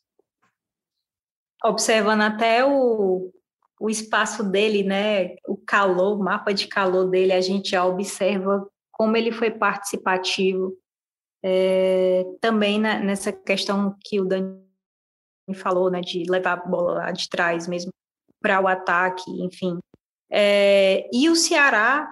Observando 1.64 2.22
até 2.22 2.64
o, 2.66 3.32
o 3.80 3.90
espaço 3.90 4.44
dele, 4.44 4.84
né, 4.84 5.36
o 5.48 5.58
calor, 5.58 6.18
o 6.18 6.24
mapa 6.24 6.54
de 6.54 6.68
calor 6.68 7.10
dele, 7.10 7.34
a 7.34 7.42
gente 7.42 7.72
já 7.72 7.86
observa 7.86 8.68
como 8.92 9.16
ele 9.16 9.32
foi 9.32 9.52
participativo, 9.52 10.76
é, 11.44 12.26
também 12.42 12.80
na, 12.80 13.00
nessa 13.00 13.32
questão 13.32 13.96
que 14.04 14.20
o 14.20 14.26
Dani 14.26 14.60
falou, 15.56 15.90
né, 15.90 16.02
de 16.02 16.24
levar 16.30 16.54
a 16.54 16.66
bola 16.66 16.94
lá 16.94 17.12
de 17.12 17.30
trás 17.30 17.68
mesmo 17.68 17.92
para 18.42 18.60
o 18.62 18.68
ataque, 18.68 19.30
enfim. 19.44 19.80
É, 20.30 21.08
e 21.14 21.30
o 21.30 21.36
Ceará, 21.36 22.10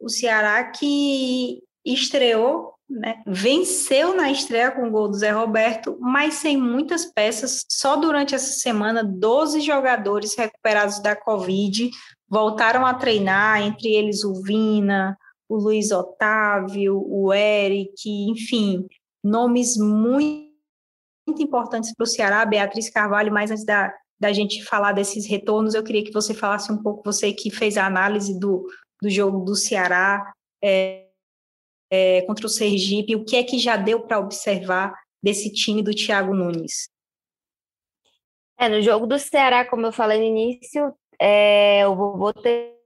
o 0.00 0.08
Ceará 0.08 0.64
que 0.64 1.62
estreou, 1.84 2.74
né, 2.88 3.22
venceu 3.26 4.16
na 4.16 4.30
estreia 4.30 4.70
com 4.70 4.88
o 4.88 4.90
gol 4.90 5.08
do 5.08 5.16
Zé 5.18 5.30
Roberto, 5.30 5.98
mas 6.00 6.34
sem 6.34 6.56
muitas 6.56 7.04
peças. 7.04 7.64
Só 7.70 7.96
durante 7.96 8.34
essa 8.34 8.52
semana, 8.52 9.04
12 9.04 9.60
jogadores 9.60 10.34
recuperados 10.34 10.98
da 11.00 11.14
Covid 11.14 11.90
voltaram 12.28 12.86
a 12.86 12.94
treinar, 12.94 13.62
entre 13.62 13.88
eles 13.88 14.24
o 14.24 14.42
Vina, 14.42 15.18
o 15.48 15.56
Luiz 15.56 15.90
Otávio, 15.90 17.02
o 17.06 17.32
Eric, 17.32 17.94
enfim, 18.06 18.86
nomes 19.22 19.76
muito, 19.76 20.48
muito 21.26 21.42
importantes 21.42 21.94
para 21.94 22.04
o 22.04 22.06
Ceará, 22.06 22.44
Beatriz 22.44 22.90
Carvalho, 22.90 23.32
mas 23.32 23.50
antes 23.50 23.64
da, 23.64 23.92
da 24.20 24.32
gente 24.32 24.64
falar 24.64 24.92
desses 24.92 25.26
retornos, 25.26 25.74
eu 25.74 25.84
queria 25.84 26.04
que 26.04 26.12
você 26.12 26.34
falasse 26.34 26.72
um 26.72 26.82
pouco, 26.82 27.02
você 27.04 27.32
que 27.32 27.50
fez 27.50 27.76
a 27.76 27.86
análise 27.86 28.38
do, 28.38 28.66
do 29.00 29.08
jogo 29.08 29.44
do 29.44 29.54
Ceará 29.54 30.32
é, 30.62 31.06
é, 31.90 32.22
contra 32.22 32.46
o 32.46 32.48
Sergipe, 32.48 33.16
o 33.16 33.24
que 33.24 33.36
é 33.36 33.44
que 33.44 33.58
já 33.58 33.76
deu 33.76 34.00
para 34.00 34.18
observar 34.18 34.92
desse 35.22 35.52
time 35.52 35.82
do 35.82 35.94
Thiago 35.94 36.34
Nunes? 36.34 36.88
É, 38.58 38.68
no 38.68 38.82
jogo 38.82 39.06
do 39.06 39.18
Ceará, 39.18 39.64
como 39.64 39.86
eu 39.86 39.92
falei 39.92 40.18
no 40.18 40.24
início, 40.24 40.92
é, 41.20 41.86
o 41.86 41.94
Vovô 41.94 42.32
ter 42.32 42.77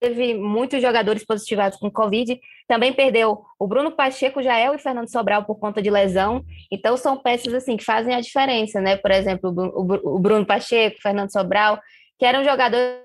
teve 0.00 0.34
muitos 0.34 0.80
jogadores 0.80 1.24
positivados 1.24 1.78
com 1.78 1.90
Covid, 1.90 2.40
também 2.66 2.92
perdeu 2.92 3.42
o 3.58 3.66
Bruno 3.66 3.92
Pacheco, 3.92 4.42
Jael 4.42 4.74
e 4.74 4.78
Fernando 4.78 5.10
Sobral 5.10 5.44
por 5.44 5.58
conta 5.58 5.82
de 5.82 5.90
lesão. 5.90 6.42
Então 6.72 6.96
são 6.96 7.18
peças 7.18 7.52
assim 7.52 7.76
que 7.76 7.84
fazem 7.84 8.14
a 8.14 8.20
diferença, 8.20 8.80
né? 8.80 8.96
Por 8.96 9.10
exemplo, 9.10 9.50
o 9.50 10.18
Bruno 10.18 10.46
Pacheco, 10.46 11.00
Fernando 11.02 11.30
Sobral, 11.30 11.78
que 12.18 12.24
eram 12.24 12.42
jogadores 12.42 13.00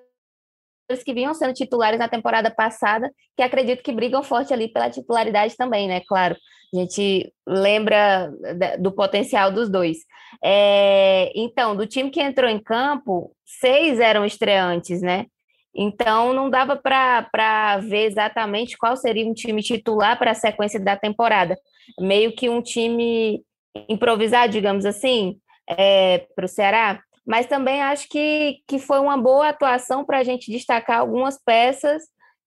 que 1.04 1.14
vinham 1.14 1.34
sendo 1.34 1.54
titulares 1.54 2.00
na 2.00 2.08
temporada 2.08 2.50
passada, 2.50 3.12
que 3.36 3.44
acredito 3.44 3.84
que 3.84 3.92
brigam 3.92 4.24
forte 4.24 4.54
ali 4.54 4.68
pela 4.68 4.90
titularidade 4.90 5.56
também, 5.58 5.88
né? 5.88 6.02
Claro, 6.08 6.36
a 6.74 6.78
gente 6.78 7.34
lembra 7.46 8.32
do 8.80 8.92
potencial 8.92 9.52
dos 9.52 9.70
dois. 9.70 9.98
É, 10.44 11.32
então, 11.36 11.76
do 11.76 11.88
time 11.88 12.10
que 12.10 12.22
entrou 12.22 12.50
em 12.50 12.62
campo, 12.62 13.36
seis 13.44 14.00
eram 14.00 14.26
estreantes, 14.26 15.02
né? 15.02 15.26
Então, 15.76 16.32
não 16.32 16.50
dava 16.50 16.78
para 16.78 17.78
ver 17.80 18.06
exatamente 18.06 18.78
qual 18.78 18.96
seria 18.96 19.28
um 19.28 19.34
time 19.34 19.62
titular 19.62 20.18
para 20.18 20.32
a 20.32 20.36
sequência 20.36 20.80
da 20.80 20.96
temporada. 20.96 21.58
Meio 22.00 22.34
que 22.34 22.50
um 22.50 22.62
time 22.62 23.44
improvisado, 23.90 24.54
digamos 24.54 24.86
assim, 24.86 25.38
é, 25.70 26.26
para 26.34 26.46
o 26.46 26.48
Ceará. 26.48 27.02
Mas 27.28 27.48
também 27.48 27.82
acho 27.82 28.08
que, 28.08 28.60
que 28.68 28.80
foi 28.80 29.00
uma 29.00 29.18
boa 29.18 29.50
atuação 29.50 30.06
para 30.06 30.20
a 30.20 30.24
gente 30.24 30.50
destacar 30.50 31.00
algumas 31.00 31.38
peças, 31.44 32.04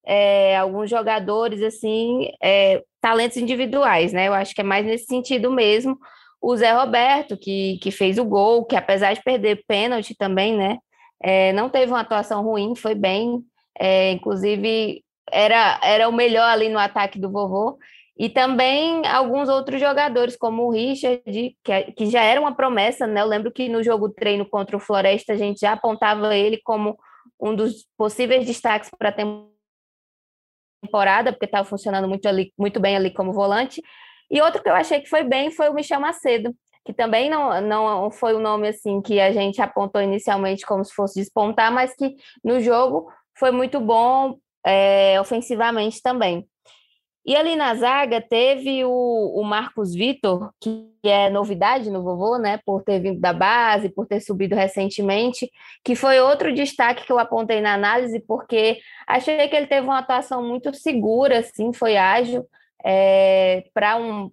é, 0.07 0.57
alguns 0.57 0.89
jogadores, 0.89 1.61
assim, 1.61 2.31
é, 2.43 2.83
talentos 3.01 3.37
individuais, 3.37 4.13
né? 4.13 4.29
Eu 4.29 4.35
acho 4.35 4.55
que 4.55 4.61
é 4.63 4.65
mais 4.65 4.87
nesse 4.87 5.05
sentido 5.05 5.51
mesmo. 5.51 5.99
O 6.41 6.57
Zé 6.57 6.73
Roberto, 6.73 7.37
que, 7.37 7.79
que 7.83 7.91
fez 7.91 8.17
o 8.17 8.25
gol, 8.25 8.65
que 8.65 8.77
apesar 8.77 9.13
de 9.13 9.23
perder 9.23 9.65
pênalti 9.67 10.15
também, 10.17 10.57
né? 10.57 10.79
É, 11.23 11.53
não 11.53 11.69
teve 11.69 11.93
uma 11.93 12.01
atuação 12.01 12.43
ruim, 12.43 12.75
foi 12.75 12.95
bem. 12.95 13.43
É, 13.79 14.13
inclusive, 14.13 15.03
era, 15.31 15.79
era 15.83 16.09
o 16.09 16.13
melhor 16.13 16.49
ali 16.49 16.69
no 16.69 16.79
ataque 16.79 17.19
do 17.19 17.31
vovô. 17.31 17.79
E 18.19 18.29
também 18.29 19.07
alguns 19.07 19.49
outros 19.49 19.81
jogadores, 19.81 20.37
como 20.37 20.65
o 20.65 20.71
Richard, 20.71 21.23
que, 21.63 21.73
é, 21.73 21.85
que 21.93 22.07
já 22.07 22.23
era 22.23 22.41
uma 22.41 22.55
promessa, 22.55 23.07
né? 23.07 23.21
Eu 23.21 23.27
lembro 23.27 23.53
que 23.53 23.69
no 23.69 23.83
jogo 23.83 24.09
treino 24.09 24.45
contra 24.45 24.77
o 24.77 24.81
Floresta, 24.81 25.35
a 25.35 25.37
gente 25.37 25.61
já 25.61 25.73
apontava 25.73 26.37
ele 26.37 26.61
como 26.65 26.99
um 27.41 27.55
dos 27.55 27.87
possíveis 27.97 28.45
destaques 28.45 28.91
para 28.99 29.11
a 29.11 29.15
temporada, 30.83 31.33
porque 31.33 31.45
estava 31.45 31.65
funcionando 31.65 32.09
muito, 32.09 32.27
ali, 32.27 32.53
muito 32.59 32.81
bem 32.81 32.97
ali 32.97 33.13
como 33.13 33.33
volante. 33.33 33.81
E 34.29 34.43
outro 34.43 34.63
que 34.63 34.69
eu 34.69 34.75
achei 34.75 35.01
que 35.01 35.09
foi 35.09 35.23
bem 35.23 35.53
foi 35.53 35.69
o 35.69 35.75
Michel 35.75 36.01
Macedo, 36.01 36.53
que 36.88 36.95
também 36.95 37.28
não, 37.28 37.61
não 37.61 38.11
foi 38.11 38.33
o 38.33 38.38
um 38.38 38.40
nome 38.40 38.68
assim 38.68 39.02
que 39.02 39.21
a 39.21 39.30
gente 39.30 39.61
apontou 39.61 40.00
inicialmente 40.00 40.64
como 40.64 40.83
se 40.83 40.95
fosse 40.95 41.21
despontar, 41.21 41.71
mas 41.71 41.95
que 41.95 42.16
no 42.42 42.61
jogo 42.61 43.12
foi 43.38 43.50
muito 43.50 43.78
bom 43.78 44.38
é, 44.64 45.21
ofensivamente 45.21 46.00
também. 46.00 46.49
E 47.26 47.37
ali 47.37 47.57
na 47.57 47.75
zaga 47.75 48.23
teve 48.23 48.87
o, 48.87 49.35
o 49.38 49.45
Marcos 49.45 49.95
Vitor, 49.95 50.50
que 50.59 50.90
é 51.04 51.28
novidade 51.28 51.90
no 51.90 52.02
vovô, 52.02 52.38
né? 52.38 52.59
Por 52.64 52.83
ter 52.83 53.00
vindo 53.00 53.21
da 53.21 53.35
base, 53.35 53.90
por 53.90 54.07
ter 54.07 54.21
subido 54.21 54.57
recentemente, 54.57 55.50
que 55.85 55.95
foi 55.95 56.18
outro 56.21 56.54
destaque 56.54 57.04
que 57.04 57.12
eu 57.12 57.18
apontei 57.18 57.61
na 57.61 57.75
análise, 57.75 58.18
porque 58.21 58.78
achei 59.07 59.47
que 59.47 59.54
ele 59.54 59.66
teve 59.66 59.87
uma 59.87 59.99
atuação 59.99 60.42
muito 60.42 60.73
segura, 60.73 61.40
assim, 61.40 61.71
foi 61.71 61.99
ágil, 61.99 62.47
é, 62.85 63.65
para 63.75 63.97
um, 63.97 64.31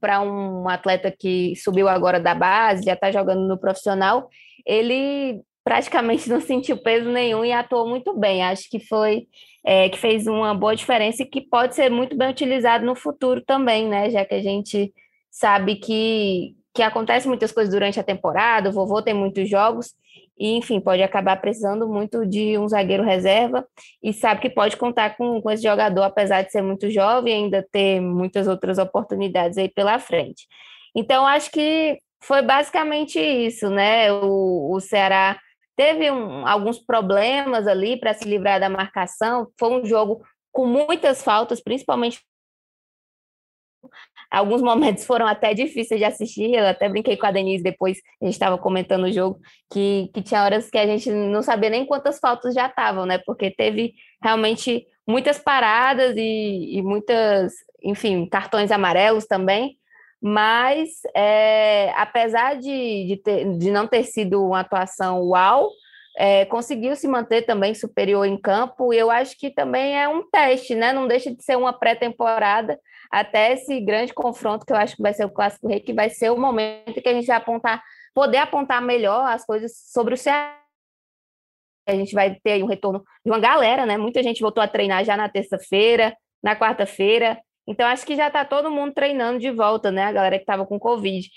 um 0.64 0.70
atleta 0.70 1.12
que 1.12 1.56
subiu 1.56 1.88
agora 1.88 2.20
da 2.20 2.36
base, 2.36 2.86
já 2.86 2.94
está 2.94 3.12
jogando 3.12 3.48
no 3.48 3.58
profissional, 3.58 4.30
ele 4.66 5.42
praticamente 5.64 6.30
não 6.30 6.40
sentiu 6.40 6.78
peso 6.78 7.10
nenhum 7.10 7.44
e 7.44 7.52
atuou 7.52 7.88
muito 7.88 8.18
bem. 8.18 8.44
Acho 8.44 8.70
que 8.70 8.80
foi 8.80 9.28
é, 9.66 9.90
que 9.90 9.98
fez 9.98 10.28
uma 10.28 10.54
boa 10.54 10.76
diferença 10.76 11.24
e 11.24 11.26
que 11.26 11.42
pode 11.42 11.76
ser 11.76 11.90
muito 11.90 12.16
bem 12.16 12.30
utilizado 12.30 12.86
no 12.86 12.96
futuro 12.96 13.42
também, 13.42 13.88
né? 13.88 14.10
Já 14.12 14.24
que 14.24 14.36
a 14.36 14.42
gente 14.42 14.94
sabe 15.32 15.76
que, 15.76 16.56
que 16.74 16.84
acontece 16.84 17.28
muitas 17.28 17.52
coisas 17.52 17.74
durante 17.74 18.00
a 18.00 18.04
temporada, 18.04 18.70
o 18.70 18.74
vovô 18.74 19.02
tem 19.02 19.14
muitos 19.14 19.50
jogos, 19.50 19.94
e 20.38 20.58
enfim, 20.58 20.80
pode 20.80 21.02
acabar 21.02 21.40
precisando 21.40 21.88
muito 21.88 22.26
de 22.26 22.58
um 22.58 22.68
zagueiro 22.68 23.04
reserva 23.04 23.66
e 24.04 24.12
sabe 24.12 24.42
que 24.42 24.50
pode 24.50 24.76
contar 24.76 25.16
com, 25.16 25.42
com 25.42 25.50
esse 25.50 25.64
jogador, 25.64 26.04
apesar 26.04 26.42
de 26.42 26.52
ser 26.52 26.62
muito 26.62 26.90
jovem 26.90 27.34
ainda 27.34 27.66
ter 27.72 28.02
muitas 28.02 28.48
outras 28.48 28.78
oportunidades 28.78 29.58
aí 29.58 29.70
pela 29.70 29.98
frente. 29.98 30.48
Então, 30.96 31.26
acho 31.26 31.52
que 31.52 32.00
foi 32.22 32.42
basicamente 32.42 33.20
isso, 33.20 33.70
né? 33.70 34.12
O, 34.12 34.74
o 34.74 34.80
Ceará 34.80 35.40
teve 35.76 36.10
um, 36.12 36.48
alguns 36.48 36.80
problemas 36.80 37.68
ali 37.68 37.98
para 37.98 38.14
se 38.14 38.28
livrar 38.28 38.60
da 38.60 38.70
marcação, 38.70 39.48
foi 39.60 39.70
um 39.70 39.86
jogo 39.86 40.22
com 40.52 40.66
muitas 40.66 41.22
faltas, 41.22 41.62
principalmente 41.62 42.22
Alguns 44.30 44.62
momentos 44.62 45.06
foram 45.06 45.28
até 45.28 45.54
difíceis 45.54 46.00
de 46.00 46.06
assistir. 46.06 46.54
Eu 46.54 46.68
até 46.68 46.90
brinquei 46.90 47.16
com 47.16 47.26
a 47.26 47.32
Denise 47.32 47.64
depois, 47.64 48.00
a 48.22 48.26
gente 48.26 48.34
estava 48.34 48.58
comentando 48.58 49.06
o 49.06 49.12
jogo, 49.12 49.40
que, 49.72 50.10
que 50.14 50.22
tinha 50.22 50.44
horas 50.44 50.70
que 50.70 50.78
a 50.78 50.86
gente 50.86 51.10
não 51.12 51.42
sabia 51.42 51.70
nem 51.70 51.86
quantas 51.86 52.20
faltas 52.20 52.54
já 52.54 52.68
estavam, 52.68 53.06
né? 53.06 53.20
Porque 53.26 53.52
teve 53.52 53.94
realmente 54.22 54.86
muitas 55.08 55.38
paradas 55.38 56.16
e, 56.18 56.78
e 56.78 56.82
muitas, 56.82 57.54
enfim, 57.84 58.28
cartões 58.28 58.72
amarelos 58.72 59.26
também. 59.26 59.78
Mas, 60.22 60.90
é, 61.16 61.94
apesar 61.96 62.56
de, 62.56 63.06
de, 63.08 63.22
ter, 63.24 63.58
de 63.58 63.70
não 63.70 63.88
ter 63.88 64.04
sido 64.04 64.44
uma 64.44 64.62
atuação 64.62 65.22
uau, 65.22 65.70
é, 66.18 66.46
conseguiu 66.46 66.96
se 66.96 67.08
manter 67.08 67.44
também 67.44 67.76
superior 67.76 68.26
em 68.26 68.38
campo, 68.38 68.94
e 68.94 68.98
eu 68.98 69.12
acho 69.12 69.38
que 69.38 69.52
também 69.52 70.00
é 70.02 70.08
um 70.08 70.28
teste, 70.30 70.74
né? 70.74 70.94
Não 70.94 71.08
deixa 71.08 71.34
de 71.34 71.44
ser 71.44 71.58
uma 71.58 71.74
pré-temporada 71.74 72.80
até 73.12 73.54
esse 73.54 73.80
grande 73.82 74.14
confronto 74.14 74.66
que 74.66 74.74
eu 74.74 74.78
acho 74.78 74.96
que 74.96 75.02
vai 75.02 75.14
ser 75.14 75.26
o 75.26 75.30
Clássico 75.30 75.68
Rei, 75.68 75.80
que 75.80 75.94
vai 75.94 76.10
ser 76.10 76.32
o 76.32 76.38
momento 76.38 77.02
que 77.02 77.10
a 77.10 77.14
gente 77.14 77.28
vai 77.28 77.38
apontar, 77.38 77.84
poder 78.14 78.38
apontar 78.38 78.82
melhor 78.82 79.28
as 79.28 79.46
coisas 79.46 79.74
sobre 79.92 80.14
o 80.14 80.18
Ceará. 80.18 80.60
A 81.88 81.94
gente 81.94 82.14
vai 82.14 82.36
ter 82.44 82.64
um 82.64 82.68
retorno 82.68 83.04
de 83.24 83.32
uma 83.32 83.40
galera, 83.40 83.86
né? 83.86 83.98
Muita 83.98 84.24
gente 84.24 84.42
voltou 84.42 84.64
a 84.64 84.68
treinar 84.68 85.06
já 85.06 85.16
na 85.16 85.30
terça-feira, 85.30 86.16
na 86.44 86.56
quarta-feira. 86.56 87.40
Então, 87.68 87.88
acho 87.88 88.06
que 88.06 88.16
já 88.16 88.28
está 88.28 88.44
todo 88.44 88.72
mundo 88.72 88.94
treinando 88.94 89.40
de 89.40 89.52
volta, 89.52 89.92
né? 89.92 90.04
A 90.04 90.12
galera 90.12 90.38
que 90.38 90.44
estava 90.44 90.66
com 90.66 90.80
Covid. 90.80 91.28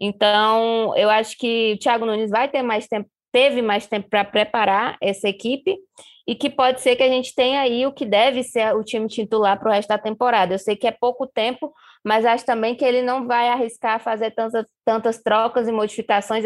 Então, 0.00 0.94
eu 0.96 1.08
acho 1.08 1.36
que 1.38 1.74
o 1.74 1.78
Thiago 1.78 2.04
Nunes 2.04 2.30
vai 2.30 2.48
ter 2.48 2.62
mais 2.62 2.86
tempo 2.86 3.08
teve 3.34 3.60
mais 3.60 3.88
tempo 3.88 4.08
para 4.08 4.24
preparar 4.24 4.96
essa 5.02 5.28
equipe 5.28 5.76
e 6.24 6.36
que 6.36 6.48
pode 6.48 6.80
ser 6.80 6.94
que 6.94 7.02
a 7.02 7.08
gente 7.08 7.34
tenha 7.34 7.62
aí 7.62 7.84
o 7.84 7.92
que 7.92 8.06
deve 8.06 8.44
ser 8.44 8.72
o 8.76 8.84
time 8.84 9.08
titular 9.08 9.58
para 9.58 9.70
o 9.70 9.72
resto 9.74 9.88
da 9.88 9.98
temporada. 9.98 10.54
Eu 10.54 10.58
sei 10.60 10.76
que 10.76 10.86
é 10.86 10.92
pouco 10.92 11.26
tempo, 11.26 11.74
mas 12.04 12.24
acho 12.24 12.46
também 12.46 12.76
que 12.76 12.84
ele 12.84 13.02
não 13.02 13.26
vai 13.26 13.48
arriscar 13.48 14.00
fazer 14.00 14.30
tantas, 14.30 14.64
tantas 14.84 15.20
trocas 15.20 15.66
e 15.66 15.72
modificações, 15.72 16.44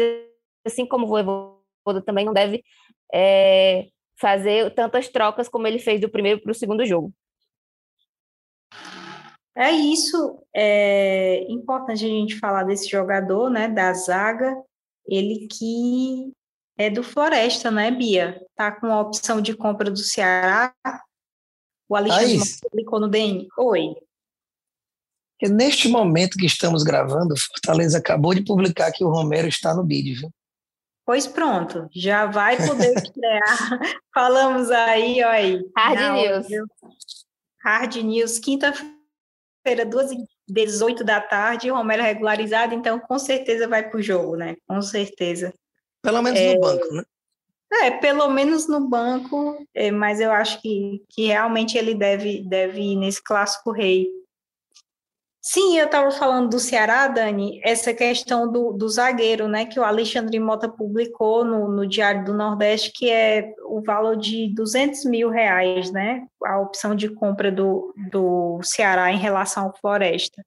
assim 0.65 0.83
como 0.83 1.05
o 1.05 1.09
Voivoda 1.09 2.03
também 2.03 2.25
não 2.25 2.33
deve 2.33 2.63
é, 3.13 3.85
fazer 4.19 4.73
tantas 4.73 5.09
trocas 5.09 5.47
como 5.47 5.67
ele 5.67 5.77
fez 5.77 6.01
do 6.01 6.09
primeiro 6.09 6.41
para 6.41 6.51
o 6.51 6.55
segundo 6.55 6.83
jogo. 6.87 7.13
É 9.55 9.69
isso, 9.69 10.41
é 10.55 11.43
importante 11.49 12.03
a 12.03 12.09
gente 12.09 12.39
falar 12.39 12.63
desse 12.63 12.89
jogador, 12.89 13.51
né, 13.51 13.67
da 13.67 13.93
zaga, 13.93 14.55
ele 15.07 15.47
que 15.47 16.33
é 16.79 16.89
do 16.89 17.03
Floresta, 17.03 17.69
né, 17.69 17.91
Bia? 17.91 18.41
Tá 18.55 18.71
com 18.71 18.87
a 18.87 19.01
opção 19.01 19.41
de 19.41 19.53
compra 19.53 19.91
do 19.91 19.97
Ceará. 19.97 20.73
O 21.89 21.95
Alexandre 21.95 22.39
publicou 22.61 23.01
no 23.01 23.09
DN. 23.09 23.49
Oi. 23.57 23.95
Neste 25.41 25.89
momento 25.89 26.37
que 26.37 26.45
estamos 26.45 26.81
gravando, 26.83 27.35
Fortaleza 27.37 27.97
acabou 27.97 28.33
de 28.33 28.45
publicar 28.45 28.93
que 28.93 29.03
o 29.03 29.09
Romero 29.09 29.47
está 29.47 29.75
no 29.75 29.83
bid, 29.83 30.21
viu? 30.21 30.29
Pois 31.05 31.27
pronto, 31.27 31.89
já 31.93 32.25
vai 32.27 32.55
poder 32.55 32.93
estrear. 32.95 33.79
Falamos 34.13 34.71
aí, 34.71 35.21
ó 35.21 35.29
aí. 35.29 35.59
Hard 35.75 35.99
News. 36.13 36.47
Hard 37.61 37.95
News, 37.97 38.39
quinta-feira, 38.39 39.85
18 40.47 41.03
da 41.03 41.19
tarde, 41.19 41.69
Romero 41.69 42.03
regularizado, 42.03 42.73
então 42.73 42.99
com 42.99 43.19
certeza 43.19 43.67
vai 43.67 43.89
para 43.89 43.99
o 43.99 44.01
jogo, 44.01 44.37
né? 44.37 44.55
Com 44.65 44.81
certeza. 44.81 45.53
Pelo 46.01 46.21
menos 46.21 46.39
é, 46.39 46.53
no 46.53 46.61
banco, 46.61 46.93
né? 46.93 47.03
É, 47.71 47.91
pelo 47.91 48.29
menos 48.29 48.67
no 48.67 48.87
banco, 48.87 49.65
é, 49.73 49.91
mas 49.91 50.19
eu 50.19 50.31
acho 50.31 50.61
que, 50.61 51.03
que 51.09 51.27
realmente 51.27 51.77
ele 51.77 51.93
deve, 51.93 52.43
deve 52.43 52.81
ir 52.81 52.95
nesse 52.95 53.23
clássico 53.23 53.71
rei. 53.71 54.09
Sim, 55.41 55.77
eu 55.77 55.85
estava 55.85 56.11
falando 56.11 56.49
do 56.49 56.59
Ceará, 56.59 57.07
Dani, 57.07 57.61
essa 57.63 57.93
questão 57.93 58.51
do, 58.51 58.73
do 58.73 58.89
zagueiro, 58.89 59.47
né, 59.47 59.65
que 59.65 59.79
o 59.79 59.83
Alexandre 59.83 60.37
Mota 60.39 60.67
publicou 60.67 61.45
no, 61.45 61.69
no 61.69 61.87
Diário 61.87 62.25
do 62.25 62.33
Nordeste, 62.33 62.91
que 62.93 63.09
é 63.09 63.53
o 63.63 63.81
valor 63.81 64.17
de 64.17 64.53
200 64.53 65.05
mil 65.05 65.29
reais, 65.29 65.91
né, 65.91 66.27
a 66.43 66.59
opção 66.59 66.93
de 66.93 67.09
compra 67.09 67.51
do, 67.51 67.93
do 68.11 68.59
Ceará 68.63 69.11
em 69.11 69.17
relação 69.17 69.65
ao 69.65 69.77
Floresta. 69.77 70.43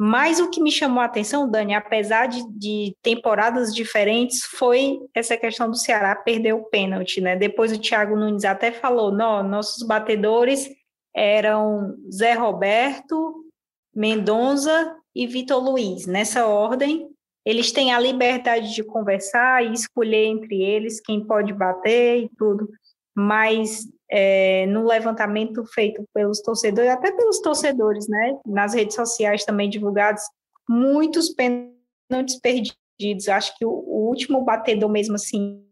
Mas 0.00 0.38
o 0.38 0.48
que 0.48 0.62
me 0.62 0.70
chamou 0.70 1.00
a 1.02 1.06
atenção, 1.06 1.50
Dani, 1.50 1.74
apesar 1.74 2.26
de, 2.26 2.40
de, 2.52 2.94
temporadas 3.02 3.74
diferentes, 3.74 4.44
foi 4.44 5.00
essa 5.12 5.36
questão 5.36 5.68
do 5.68 5.76
Ceará 5.76 6.14
perder 6.14 6.52
o 6.52 6.64
pênalti, 6.64 7.20
né? 7.20 7.34
Depois 7.34 7.72
o 7.72 7.80
Thiago 7.80 8.14
Nunes 8.14 8.44
até 8.44 8.70
falou: 8.70 9.10
não, 9.10 9.42
nossos 9.42 9.84
batedores 9.84 10.70
eram 11.14 11.96
Zé 12.12 12.34
Roberto, 12.34 13.44
Mendonça 13.92 14.94
e 15.12 15.26
Vitor 15.26 15.60
Luiz. 15.60 16.06
Nessa 16.06 16.46
ordem, 16.46 17.08
eles 17.44 17.72
têm 17.72 17.92
a 17.92 17.98
liberdade 17.98 18.72
de 18.74 18.84
conversar 18.84 19.64
e 19.64 19.72
escolher 19.72 20.26
entre 20.26 20.62
eles 20.62 21.00
quem 21.00 21.26
pode 21.26 21.52
bater 21.52 22.22
e 22.22 22.30
tudo. 22.38 22.68
Mas 23.16 23.88
é, 24.10 24.66
no 24.66 24.86
levantamento 24.86 25.64
feito 25.66 26.02
pelos 26.14 26.40
torcedores, 26.40 26.90
até 26.90 27.12
pelos 27.12 27.40
torcedores, 27.40 28.08
né, 28.08 28.38
nas 28.46 28.74
redes 28.74 28.94
sociais 28.94 29.44
também 29.44 29.68
divulgados, 29.68 30.22
muitos 30.68 31.28
pênaltis 31.30 32.40
perdidos. 32.40 33.28
Acho 33.28 33.56
que 33.56 33.64
o, 33.64 33.70
o 33.70 34.08
último 34.08 34.44
batedor 34.44 34.90
mesmo 34.90 35.14
assim 35.14 35.64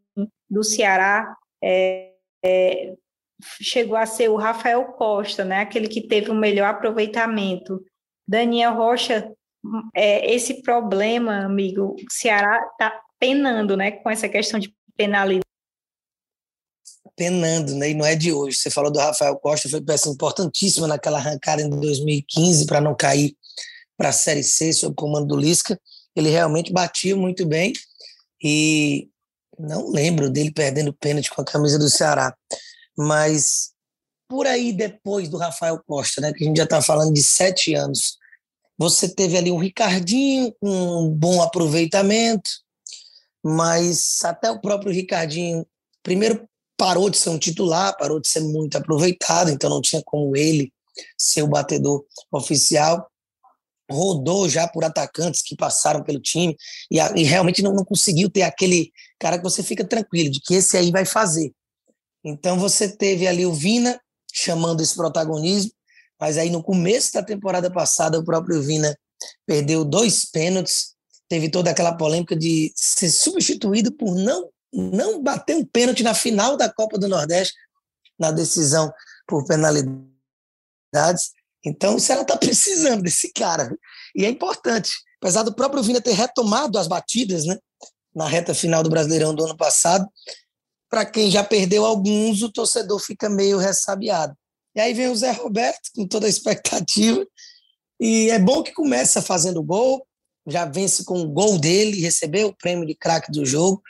do 0.49 0.63
Ceará 0.63 1.37
é, 1.63 2.13
é, 2.45 2.95
chegou 3.61 3.97
a 3.97 4.07
ser 4.07 4.29
o 4.29 4.37
Rafael 4.37 4.85
Costa, 4.93 5.45
né, 5.45 5.61
aquele 5.61 5.89
que 5.89 6.07
teve 6.07 6.31
o 6.31 6.35
melhor 6.35 6.69
aproveitamento. 6.69 7.83
Daniel 8.29 8.75
Rocha, 8.75 9.33
é, 9.95 10.35
esse 10.35 10.63
problema, 10.63 11.45
amigo, 11.45 11.95
o 11.95 12.13
Ceará 12.13 12.69
está 12.71 13.01
penando, 13.19 13.77
né, 13.77 13.93
com 13.93 14.11
essa 14.11 14.29
questão 14.29 14.61
de 14.61 14.75
penalidade 14.97 15.46
penando, 17.17 17.75
né? 17.75 17.91
E 17.91 17.95
não 17.95 18.05
é 18.05 18.15
de 18.15 18.33
hoje. 18.33 18.59
Você 18.59 18.71
falou 18.71 18.91
do 18.91 18.99
Rafael 18.99 19.37
Costa, 19.37 19.69
foi 19.69 19.81
peça 19.81 20.09
importantíssima 20.09 20.87
naquela 20.87 21.19
arrancada 21.19 21.63
em 21.63 21.71
2015 21.71 22.67
para 22.67 22.81
não 22.81 22.95
cair 22.95 23.35
para 23.97 24.11
a 24.11 24.13
Série 24.13 24.45
C 24.45 24.73
sob 24.73 24.95
comando 24.95 25.29
do 25.29 25.37
Lisca. 25.37 25.81
Ele 26.15 26.29
realmente 26.29 26.73
batia 26.73 27.17
muito 27.17 27.47
bem 27.47 27.73
e 28.43 29.09
não 29.59 29.91
lembro 29.91 30.31
dele 30.31 30.53
perdendo 30.53 30.93
pênalti 30.93 31.31
com 31.31 31.41
a 31.41 31.45
camisa 31.45 31.79
do 31.79 31.89
Ceará. 31.89 32.37
Mas 32.97 33.73
por 34.29 34.47
aí 34.47 34.73
depois 34.73 35.29
do 35.29 35.39
Rafael 35.39 35.81
Costa, 35.87 36.21
né? 36.21 36.33
Que 36.33 36.45
a 36.45 36.47
gente 36.47 36.59
já 36.59 36.65
está 36.65 36.83
falando 36.83 37.13
de 37.13 37.23
sete 37.23 37.75
anos. 37.75 38.19
Você 38.79 39.09
teve 39.09 39.39
ali 39.39 39.51
um 39.51 39.59
Ricardinho 39.59 40.55
com 40.61 40.69
um 40.69 41.09
bom 41.09 41.41
aproveitamento, 41.41 42.51
mas 43.43 44.19
até 44.23 44.51
o 44.51 44.61
próprio 44.61 44.93
Ricardinho, 44.93 45.67
primeiro 46.03 46.47
parou 46.77 47.09
de 47.09 47.17
ser 47.17 47.31
um 47.31 47.39
titular, 47.39 47.97
parou 47.97 48.21
de 48.21 48.29
ser 48.29 48.41
muito 48.41 48.77
aproveitado, 48.77 49.51
então 49.51 49.71
não 49.71 49.81
tinha 49.81 50.03
como 50.05 50.37
ele 50.37 50.73
ser 51.17 51.43
o 51.43 51.49
batedor 51.49 52.05
oficial. 52.31 53.11
Rodou 53.91 54.49
já 54.49 54.67
por 54.67 54.85
atacantes 54.85 55.43
que 55.43 55.55
passaram 55.55 56.03
pelo 56.03 56.21
time 56.21 56.57
e, 56.91 56.99
e 56.99 57.23
realmente 57.23 57.63
não, 57.63 57.73
não 57.73 57.85
conseguiu 57.85 58.29
ter 58.29 58.43
aquele 58.43 58.91
cara 59.19 59.39
que 59.39 59.45
você 59.45 59.63
fica 59.63 59.87
tranquilo 59.87 60.31
de 60.31 60.41
que 60.41 60.55
esse 60.55 60.77
aí 60.77 60.91
vai 60.91 61.05
fazer. 61.05 61.53
Então 62.25 62.59
você 62.59 62.89
teve 62.89 63.27
ali 63.27 63.47
o 63.47 63.55
Vina 63.55 64.01
chamando 64.35 64.83
esse 64.83 64.95
protagonismo, 64.95 65.71
mas 66.21 66.37
aí 66.37 66.51
no 66.51 66.63
começo 66.63 67.13
da 67.13 67.23
temporada 67.23 67.71
passada 67.71 68.19
o 68.19 68.25
próprio 68.25 68.61
Vina 68.61 68.97
perdeu 69.47 69.85
dois 69.85 70.25
pênaltis, 70.25 70.95
teve 71.29 71.49
toda 71.49 71.71
aquela 71.71 71.97
polêmica 71.97 72.35
de 72.35 72.73
ser 72.75 73.11
substituído 73.11 73.93
por 73.93 74.17
não 74.17 74.51
não 74.73 75.23
bater 75.23 75.57
um 75.57 75.65
pênalti 75.65 76.03
na 76.03 76.15
final 76.15 76.57
da 76.57 76.73
Copa 76.73 76.99
do 76.99 77.09
Nordeste, 77.09 77.55
na 78.19 78.31
decisão 78.31 78.93
por 79.27 79.45
penalidades. 79.47 81.33
Então, 81.65 81.97
o 81.97 82.01
Ceará 82.01 82.23
está 82.23 82.37
precisando 82.37 83.03
desse 83.03 83.33
cara. 83.33 83.77
E 84.15 84.25
é 84.25 84.29
importante. 84.29 84.93
Apesar 85.21 85.43
do 85.43 85.55
próprio 85.55 85.83
Vina 85.83 86.01
ter 86.01 86.13
retomado 86.13 86.79
as 86.79 86.87
batidas 86.87 87.45
né, 87.45 87.59
na 88.15 88.27
reta 88.27 88.55
final 88.55 88.83
do 88.83 88.91
Brasileirão 88.91 89.35
do 89.35 89.45
ano 89.45 89.57
passado, 89.57 90.07
para 90.89 91.05
quem 91.05 91.31
já 91.31 91.43
perdeu 91.43 91.85
alguns, 91.85 92.43
o 92.43 92.53
torcedor 92.53 92.99
fica 93.01 93.29
meio 93.29 93.59
ressabiado. 93.59 94.37
E 94.75 94.81
aí 94.81 94.95
vem 94.95 95.09
o 95.09 95.17
Zé 95.17 95.33
Roberto, 95.33 95.91
com 95.95 96.07
toda 96.07 96.27
a 96.27 96.31
expectativa. 96.31 97.27
E 97.99 98.31
é 98.31 98.39
bom 98.39 98.63
que 98.63 98.73
começa 98.73 99.23
fazendo 99.23 99.63
gol, 99.63 100.07
já 100.47 100.65
vence 100.65 101.05
com 101.05 101.21
o 101.21 101.29
gol 101.29 101.59
dele, 101.59 102.01
recebeu 102.01 102.49
o 102.49 102.57
prêmio 102.57 102.87
de 102.87 102.95
craque 102.95 103.33
do 103.33 103.45
jogo 103.45 103.83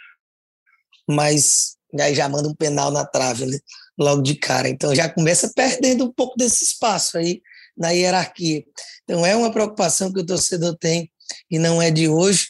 mas 1.09 1.77
aí 1.99 2.15
já 2.15 2.29
manda 2.29 2.49
um 2.49 2.55
penal 2.55 2.91
na 2.91 3.05
trave, 3.05 3.47
né? 3.47 3.59
Logo 3.99 4.23
de 4.23 4.35
cara. 4.35 4.69
Então 4.69 4.95
já 4.95 5.09
começa 5.09 5.51
perdendo 5.55 6.05
um 6.05 6.13
pouco 6.13 6.37
desse 6.37 6.65
espaço 6.65 7.17
aí 7.17 7.41
na 7.77 7.91
hierarquia. 7.91 8.65
Então 9.05 9.25
é 9.25 9.35
uma 9.37 9.51
preocupação 9.51 10.13
que 10.13 10.21
o 10.21 10.27
torcedor 10.27 10.77
tem 10.77 11.11
e 11.51 11.59
não 11.59 11.81
é 11.81 11.91
de 11.91 12.09
hoje. 12.09 12.49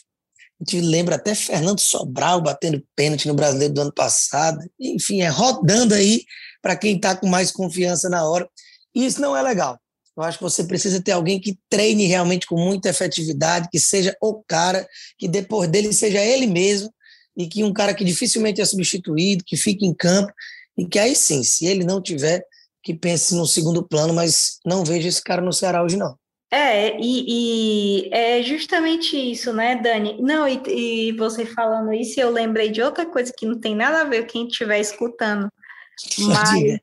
A 0.59 0.63
gente 0.63 0.81
lembra 0.81 1.15
até 1.15 1.35
Fernando 1.35 1.79
Sobral 1.79 2.41
batendo 2.41 2.83
pênalti 2.95 3.27
no 3.27 3.35
Brasileiro 3.35 3.73
do 3.73 3.81
ano 3.81 3.93
passado. 3.93 4.59
Enfim, 4.79 5.21
é 5.21 5.27
rodando 5.27 5.93
aí 5.93 6.23
para 6.61 6.75
quem 6.75 6.95
está 6.95 7.15
com 7.15 7.27
mais 7.27 7.51
confiança 7.51 8.09
na 8.09 8.27
hora. 8.27 8.49
E 8.95 9.05
isso 9.05 9.21
não 9.21 9.37
é 9.37 9.41
legal. 9.41 9.79
Eu 10.17 10.23
acho 10.23 10.39
que 10.39 10.43
você 10.43 10.63
precisa 10.63 10.99
ter 10.99 11.11
alguém 11.11 11.39
que 11.39 11.59
treine 11.69 12.07
realmente 12.07 12.47
com 12.47 12.55
muita 12.55 12.89
efetividade, 12.89 13.69
que 13.71 13.79
seja 13.79 14.17
o 14.19 14.43
cara, 14.47 14.87
que 15.19 15.27
depois 15.27 15.69
dele 15.69 15.93
seja 15.93 16.19
ele 16.19 16.47
mesmo 16.47 16.91
e 17.37 17.47
que 17.47 17.63
um 17.63 17.71
cara 17.71 17.93
que 17.93 18.03
dificilmente 18.03 18.59
é 18.59 18.65
substituído, 18.65 19.43
que 19.45 19.55
fique 19.55 19.85
em 19.85 19.93
campo, 19.93 20.33
e 20.75 20.85
que 20.85 20.97
aí 20.97 21.15
sim, 21.15 21.43
se 21.43 21.67
ele 21.67 21.85
não 21.85 22.01
tiver, 22.01 22.43
que 22.81 22.93
pense 22.93 23.35
no 23.35 23.45
segundo 23.45 23.87
plano, 23.87 24.13
mas 24.13 24.59
não 24.65 24.83
vejo 24.83 25.07
esse 25.07 25.21
cara 25.21 25.41
no 25.41 25.53
Ceará 25.53 25.83
hoje, 25.83 25.97
não. 25.97 26.17
É, 26.49 26.97
e, 26.99 28.05
e 28.07 28.09
é 28.13 28.41
justamente 28.41 29.17
isso, 29.17 29.51
né, 29.51 29.75
Dani? 29.75 30.17
Não, 30.21 30.47
e, 30.47 30.61
e, 30.67 31.11
você 31.11 31.45
falando 31.45 31.93
isso, 31.93 32.19
eu 32.19 32.31
lembrei 32.31 32.71
de 32.71 32.81
outra 32.81 33.05
coisa 33.05 33.33
que 33.37 33.45
não 33.45 33.59
tem 33.59 33.75
nada 33.75 34.01
a 34.01 34.05
ver 34.05 34.25
quem 34.25 34.47
estiver 34.47 34.79
escutando, 34.79 35.49
mas 36.19 36.79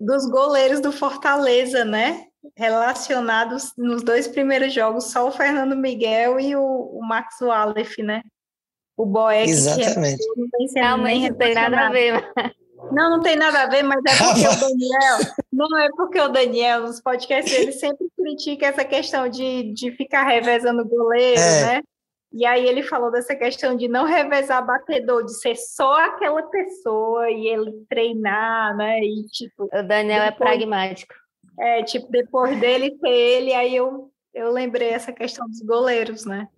dos 0.00 0.26
goleiros 0.30 0.80
do 0.80 0.92
Fortaleza, 0.92 1.84
né? 1.84 2.24
Relacionados 2.56 3.72
nos 3.76 4.02
dois 4.04 4.28
primeiros 4.28 4.72
jogos, 4.72 5.10
só 5.10 5.26
o 5.26 5.32
Fernando 5.32 5.76
Miguel 5.76 6.38
e 6.38 6.54
o, 6.54 6.62
o 6.62 7.00
Max 7.04 7.40
Wallace, 7.40 8.02
né? 8.02 8.22
O 8.98 9.06
Boeck. 9.06 9.48
Exatamente. 9.48 10.18
Que 10.18 10.40
não 10.40 10.48
tem 10.50 10.68
Realmente 10.74 11.30
não 11.30 11.38
tem 11.38 11.54
nada 11.54 11.86
a 11.86 11.90
ver. 11.90 12.32
Não, 12.92 13.10
não 13.10 13.20
tem 13.20 13.36
nada 13.36 13.62
a 13.62 13.66
ver, 13.66 13.82
mas 13.82 14.00
é 14.06 14.16
porque 14.16 14.46
o 14.46 14.60
Daniel. 14.60 15.34
Não 15.52 15.78
é 15.78 15.88
porque 15.96 16.20
o 16.20 16.28
Daniel, 16.28 16.82
nos 16.82 17.00
podcasts, 17.00 17.52
ele 17.52 17.72
sempre 17.72 18.06
critica 18.16 18.66
essa 18.66 18.84
questão 18.84 19.28
de, 19.28 19.72
de 19.72 19.90
ficar 19.92 20.24
revezando 20.24 20.82
o 20.82 20.88
goleiro, 20.88 21.40
é. 21.40 21.62
né? 21.62 21.82
E 22.32 22.44
aí 22.44 22.66
ele 22.66 22.82
falou 22.82 23.10
dessa 23.10 23.34
questão 23.34 23.76
de 23.76 23.88
não 23.88 24.04
revezar 24.04 24.64
batedor, 24.64 25.24
de 25.24 25.34
ser 25.34 25.56
só 25.56 26.04
aquela 26.04 26.42
pessoa 26.42 27.30
e 27.30 27.46
ele 27.48 27.84
treinar, 27.88 28.76
né? 28.76 29.00
E 29.00 29.24
tipo. 29.26 29.64
O 29.64 29.82
Daniel 29.82 30.22
é 30.22 30.30
depois, 30.30 30.50
é 30.50 30.56
pragmático. 30.56 31.14
É, 31.58 31.82
tipo, 31.82 32.10
depois 32.10 32.58
dele 32.60 32.96
ser 33.00 33.08
ele, 33.08 33.54
aí 33.54 33.74
eu, 33.74 34.10
eu 34.34 34.52
lembrei 34.52 34.90
essa 34.90 35.12
questão 35.12 35.48
dos 35.48 35.60
goleiros, 35.62 36.24
né? 36.24 36.48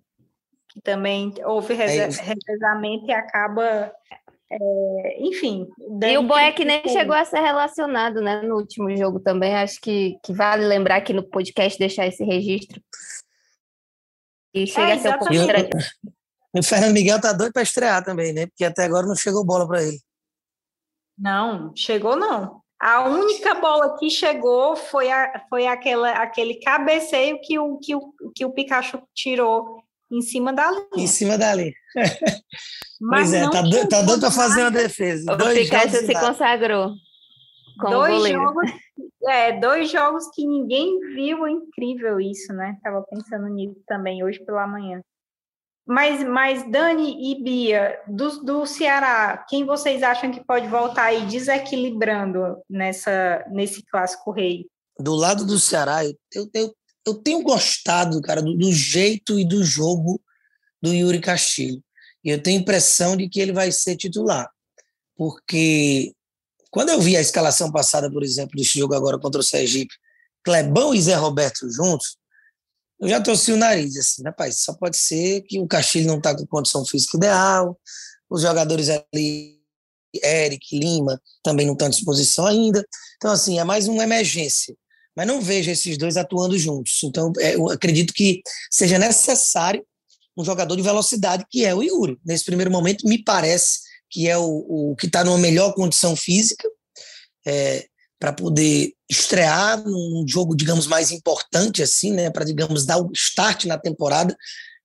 Que 0.73 0.81
também 0.81 1.33
houve 1.43 1.73
é 1.73 1.85
revezamento 1.85 3.05
e 3.07 3.11
acaba. 3.11 3.91
É, 4.49 5.21
enfim. 5.21 5.67
E 6.03 6.17
o 6.17 6.23
Boy 6.23 6.43
é 6.43 6.51
que 6.51 6.65
nem 6.65 6.87
chegou 6.87 7.15
a 7.15 7.25
ser 7.25 7.39
relacionado 7.39 8.21
né, 8.21 8.41
no 8.41 8.55
último 8.55 8.95
jogo 8.95 9.19
também. 9.19 9.55
Acho 9.55 9.79
que, 9.81 10.17
que 10.23 10.33
vale 10.33 10.65
lembrar 10.65 10.97
aqui 10.97 11.13
no 11.13 11.23
podcast 11.23 11.77
deixar 11.79 12.07
esse 12.07 12.23
registro 12.23 12.81
e 14.53 14.67
chega 14.67 14.89
é, 14.89 14.93
a 14.93 14.99
ser 14.99 15.09
um 15.09 15.17
pouco 15.17 15.33
estranho. 15.33 15.69
O 16.53 16.61
Fernando 16.61 16.93
Miguel 16.93 17.21
tá 17.21 17.31
doido 17.31 17.53
para 17.53 17.61
estrear 17.61 18.03
também, 18.03 18.33
né? 18.33 18.45
Porque 18.45 18.65
até 18.65 18.83
agora 18.83 19.07
não 19.07 19.15
chegou 19.15 19.45
bola 19.45 19.65
para 19.67 19.83
ele. 19.83 19.99
Não, 21.17 21.71
chegou 21.75 22.15
não. 22.15 22.61
A 22.79 23.07
única 23.07 23.53
bola 23.55 23.97
que 23.97 24.09
chegou 24.09 24.75
foi, 24.75 25.09
a, 25.11 25.45
foi 25.47 25.67
aquela, 25.67 26.11
aquele 26.13 26.55
cabeceio 26.55 27.39
que 27.41 27.57
o, 27.57 27.77
que, 27.77 27.95
o, 27.95 28.11
que 28.35 28.43
o 28.43 28.51
Pikachu 28.51 29.01
tirou 29.13 29.81
em 30.11 30.21
cima 30.21 30.53
da 30.53 30.69
linha. 30.69 30.87
Em 30.97 31.07
cima 31.07 31.37
da 31.37 31.55
linha. 31.55 31.73
pois 32.99 33.33
é, 33.33 33.49
tá, 33.49 33.61
doido, 33.61 33.89
tá 33.89 34.01
doido 34.01 34.19
para 34.19 34.31
fazer 34.31 34.61
uma 34.61 34.71
defesa. 34.71 35.31
O 35.31 35.35
dois 35.37 35.57
Pikachu 35.57 36.05
se 36.05 36.13
consagrou. 36.13 36.93
dois 37.79 38.15
goleiro. 38.15 38.39
jogos, 38.39 38.71
é, 39.27 39.59
dois 39.59 39.89
jogos 39.89 40.25
que 40.35 40.45
ninguém 40.45 40.99
viu, 41.15 41.45
é 41.47 41.51
incrível 41.51 42.19
isso, 42.19 42.53
né? 42.53 42.77
Tava 42.83 43.03
pensando 43.03 43.47
nisso 43.47 43.81
também 43.87 44.23
hoje 44.23 44.43
pela 44.45 44.67
manhã. 44.67 45.01
Mas, 45.87 46.23
mas 46.23 46.69
Dani 46.69 47.31
e 47.31 47.43
Bia, 47.43 47.99
do, 48.07 48.43
do 48.43 48.65
Ceará, 48.65 49.43
quem 49.49 49.65
vocês 49.65 50.03
acham 50.03 50.31
que 50.31 50.45
pode 50.45 50.67
voltar 50.67 51.05
aí 51.05 51.25
desequilibrando 51.25 52.57
nessa, 52.69 53.43
nesse 53.49 53.83
clássico 53.87 54.31
rei? 54.31 54.67
Do 54.99 55.15
lado 55.15 55.45
do 55.45 55.57
Ceará, 55.57 56.05
eu, 56.05 56.13
eu, 56.35 56.49
eu 56.53 56.73
tenho 57.23 57.41
gostado, 57.41 58.21
cara, 58.21 58.41
do, 58.41 58.55
do 58.55 58.71
jeito 58.71 59.39
e 59.39 59.45
do 59.45 59.63
jogo 59.63 60.21
do 60.81 60.93
Yuri 60.93 61.19
Castilho. 61.19 61.83
E 62.23 62.29
eu 62.29 62.41
tenho 62.41 62.61
impressão 62.61 63.17
de 63.17 63.27
que 63.27 63.39
ele 63.39 63.51
vai 63.51 63.71
ser 63.71 63.95
titular. 63.95 64.49
Porque 65.15 66.13
quando 66.69 66.89
eu 66.89 67.01
vi 67.01 67.17
a 67.17 67.21
escalação 67.21 67.71
passada, 67.71 68.09
por 68.09 68.23
exemplo, 68.23 68.55
desse 68.55 68.79
jogo 68.79 68.93
agora 68.93 69.19
contra 69.19 69.41
o 69.41 69.43
Sergipe, 69.43 69.93
Clebão 70.43 70.93
e 70.93 71.01
Zé 71.01 71.15
Roberto 71.15 71.69
juntos, 71.69 72.17
eu 72.99 73.09
já 73.09 73.19
torci 73.19 73.51
o 73.51 73.57
nariz, 73.57 73.97
assim, 73.97 74.23
rapaz, 74.23 74.59
só 74.59 74.73
pode 74.73 74.95
ser 74.97 75.41
que 75.41 75.59
o 75.59 75.67
Castilho 75.67 76.07
não 76.07 76.17
está 76.17 76.35
com 76.35 76.45
condição 76.45 76.85
física 76.85 77.17
ideal, 77.17 77.79
os 78.29 78.43
jogadores 78.43 78.89
ali, 78.89 79.59
Eric, 80.23 80.77
Lima, 80.77 81.19
também 81.43 81.65
não 81.65 81.73
estão 81.73 81.87
à 81.87 81.91
disposição 81.91 82.45
ainda. 82.45 82.85
Então, 83.17 83.31
assim, 83.31 83.59
é 83.59 83.63
mais 83.63 83.87
uma 83.87 84.03
emergência. 84.03 84.75
Mas 85.15 85.27
não 85.27 85.41
vejo 85.41 85.69
esses 85.69 85.97
dois 85.97 86.17
atuando 86.17 86.57
juntos. 86.57 86.99
Então, 87.03 87.31
é, 87.39 87.55
eu 87.55 87.69
acredito 87.69 88.13
que 88.13 88.41
seja 88.69 88.97
necessário 88.97 89.85
um 90.37 90.43
jogador 90.43 90.75
de 90.75 90.81
velocidade, 90.81 91.45
que 91.49 91.65
é 91.65 91.75
o 91.75 91.83
Yuri. 91.83 92.17
Nesse 92.25 92.45
primeiro 92.45 92.71
momento, 92.71 93.07
me 93.07 93.21
parece 93.23 93.79
que 94.09 94.27
é 94.27 94.37
o, 94.37 94.91
o 94.91 94.95
que 94.95 95.07
está 95.07 95.23
numa 95.23 95.37
melhor 95.37 95.73
condição 95.73 96.15
física, 96.15 96.67
é, 97.45 97.85
para 98.21 98.31
poder 98.31 98.93
estrear 99.09 99.83
num 99.83 100.23
jogo, 100.27 100.55
digamos, 100.55 100.85
mais 100.85 101.11
importante, 101.11 101.81
assim, 101.81 102.11
né, 102.11 102.29
para, 102.29 102.45
digamos, 102.45 102.85
dar 102.85 102.99
o 102.99 103.09
start 103.13 103.65
na 103.65 103.79
temporada 103.79 104.37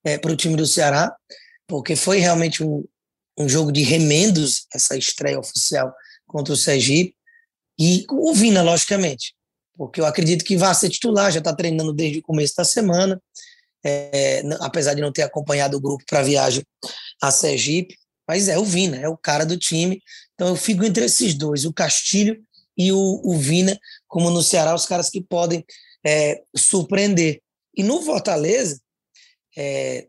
é, 0.03 0.17
para 0.17 0.33
o 0.33 0.37
time 0.37 0.57
do 0.57 0.67
Ceará, 0.67 1.15
porque 1.67 1.95
foi 1.95 2.19
realmente 2.19 2.65
um, 2.65 2.83
um 3.39 3.47
jogo 3.47 3.71
de 3.71 3.83
remendos, 3.83 4.67
essa 4.73 4.97
estreia 4.97 5.39
oficial 5.39 5.93
contra 6.27 6.55
o 6.55 6.57
Sergipe, 6.57 7.15
e 7.79 8.07
o 8.11 8.33
Vina, 8.33 8.62
logicamente, 8.62 9.35
porque 9.77 10.01
eu 10.01 10.07
acredito 10.07 10.45
que 10.45 10.57
vai 10.57 10.75
ser 10.75 10.89
titular, 10.89 11.31
já 11.31 11.39
está 11.39 11.55
treinando 11.55 11.93
desde 11.93 12.19
o 12.19 12.23
começo 12.23 12.55
da 12.57 12.65
semana, 12.65 13.21
é, 13.85 14.43
apesar 14.61 14.95
de 14.95 15.01
não 15.01 15.12
ter 15.12 15.23
acompanhado 15.23 15.77
o 15.77 15.81
grupo 15.81 16.05
para 16.07 16.21
a 16.21 16.25
viagem 16.25 16.65
a 17.23 17.31
Sergipe, 17.31 17.97
mas 18.27 18.49
é 18.49 18.59
o 18.59 18.65
Vina, 18.65 18.97
é 18.97 19.09
o 19.09 19.17
cara 19.17 19.47
do 19.47 19.57
time. 19.57 20.03
Então 20.35 20.49
eu 20.49 20.57
fico 20.57 20.85
entre 20.85 21.05
esses 21.05 21.35
dois, 21.35 21.65
o 21.65 21.73
Castilho 21.73 22.43
e 22.77 22.93
o, 22.93 23.21
o 23.25 23.37
Vina, 23.39 23.79
como 24.09 24.31
no 24.31 24.43
Ceará, 24.43 24.75
os 24.75 24.87
caras 24.87 25.09
que 25.09 25.21
podem 25.21 25.65
é, 26.05 26.43
surpreender. 26.57 27.41
E 27.77 27.83
no 27.83 28.03
Fortaleza, 28.03 28.81
é, 29.57 30.09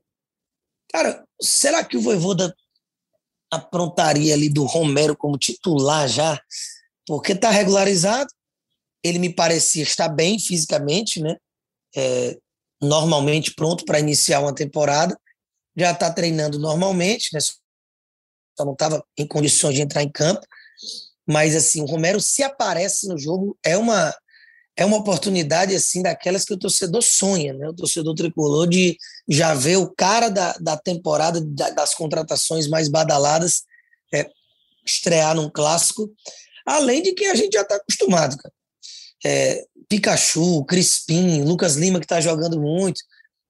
cara, 0.91 1.23
será 1.41 1.83
que 1.83 1.97
o 1.97 2.01
Voivoda 2.01 2.55
aprontaria 3.51 4.33
ali 4.33 4.49
do 4.49 4.65
Romero 4.65 5.15
como 5.15 5.37
titular 5.37 6.07
já? 6.07 6.41
Porque 7.05 7.31
está 7.31 7.49
regularizado, 7.49 8.29
ele 9.07 9.19
me 9.19 9.33
parecia 9.33 9.83
estar 9.83 10.09
bem 10.09 10.39
fisicamente, 10.39 11.21
né? 11.21 11.35
É, 11.95 12.37
normalmente 12.81 13.53
pronto 13.55 13.85
para 13.85 13.99
iniciar 13.99 14.39
uma 14.39 14.53
temporada, 14.53 15.17
já 15.75 15.91
está 15.91 16.11
treinando 16.11 16.59
normalmente, 16.59 17.29
né? 17.33 17.39
só 18.57 18.65
não 18.65 18.73
estava 18.73 19.03
em 19.17 19.27
condições 19.27 19.75
de 19.75 19.81
entrar 19.81 20.01
em 20.03 20.11
campo. 20.11 20.41
Mas 21.25 21.55
assim, 21.55 21.81
o 21.81 21.85
Romero 21.85 22.19
se 22.19 22.41
aparece 22.41 23.07
no 23.07 23.17
jogo 23.17 23.57
é 23.63 23.77
uma 23.77 24.13
é 24.79 24.85
uma 24.85 24.97
oportunidade 24.97 25.73
assim 25.73 26.03
daquelas 26.03 26.45
que 26.45 26.53
o 26.53 26.57
torcedor 26.57 27.01
sonha, 27.01 27.51
né? 27.51 27.67
O 27.67 27.73
torcedor 27.73 28.13
tricolor 28.13 28.67
de 28.67 28.95
já 29.27 29.55
ver 29.55 29.77
o 29.77 29.89
cara 29.89 30.29
da, 30.29 30.53
da 30.53 30.77
temporada 30.77 31.41
das 31.41 31.95
contratações 31.95 32.67
mais 32.67 32.87
badaladas 32.87 33.63
é, 34.13 34.29
estrear 34.85 35.35
num 35.35 35.49
clássico, 35.49 36.13
além 36.63 37.01
de 37.01 37.13
que 37.13 37.25
a 37.25 37.33
gente 37.33 37.53
já 37.53 37.63
está 37.63 37.75
acostumado, 37.75 38.37
cara. 38.37 38.53
É, 39.25 39.65
Pikachu, 39.89 40.63
Crispim, 40.65 41.43
Lucas 41.43 41.75
Lima 41.75 41.99
que 41.99 42.05
está 42.05 42.21
jogando 42.21 42.59
muito, 42.59 43.01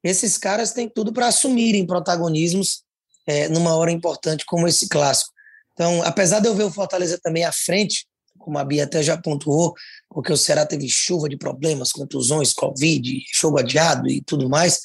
esses 0.03 0.37
caras 0.37 0.71
têm 0.71 0.89
tudo 0.89 1.11
para 1.11 1.27
assumirem 1.27 1.85
protagonismos 1.85 2.83
é, 3.25 3.49
numa 3.49 3.75
hora 3.75 3.91
importante 3.91 4.45
como 4.45 4.67
esse 4.67 4.87
clássico. 4.87 5.31
Então, 5.73 6.01
apesar 6.03 6.39
de 6.39 6.47
eu 6.47 6.55
ver 6.55 6.63
o 6.63 6.71
Fortaleza 6.71 7.19
também 7.21 7.43
à 7.43 7.51
frente, 7.51 8.07
como 8.37 8.57
a 8.57 8.63
Bia 8.63 8.85
até 8.85 9.03
já 9.03 9.17
pontuou, 9.17 9.73
porque 10.09 10.31
o 10.31 10.37
Ceará 10.37 10.65
teve 10.65 10.87
chuva 10.87 11.27
de 11.27 11.37
problemas, 11.37 11.91
contusões, 11.91 12.53
Covid, 12.53 13.21
jogo 13.33 13.59
adiado 13.59 14.07
e 14.07 14.21
tudo 14.21 14.49
mais, 14.49 14.79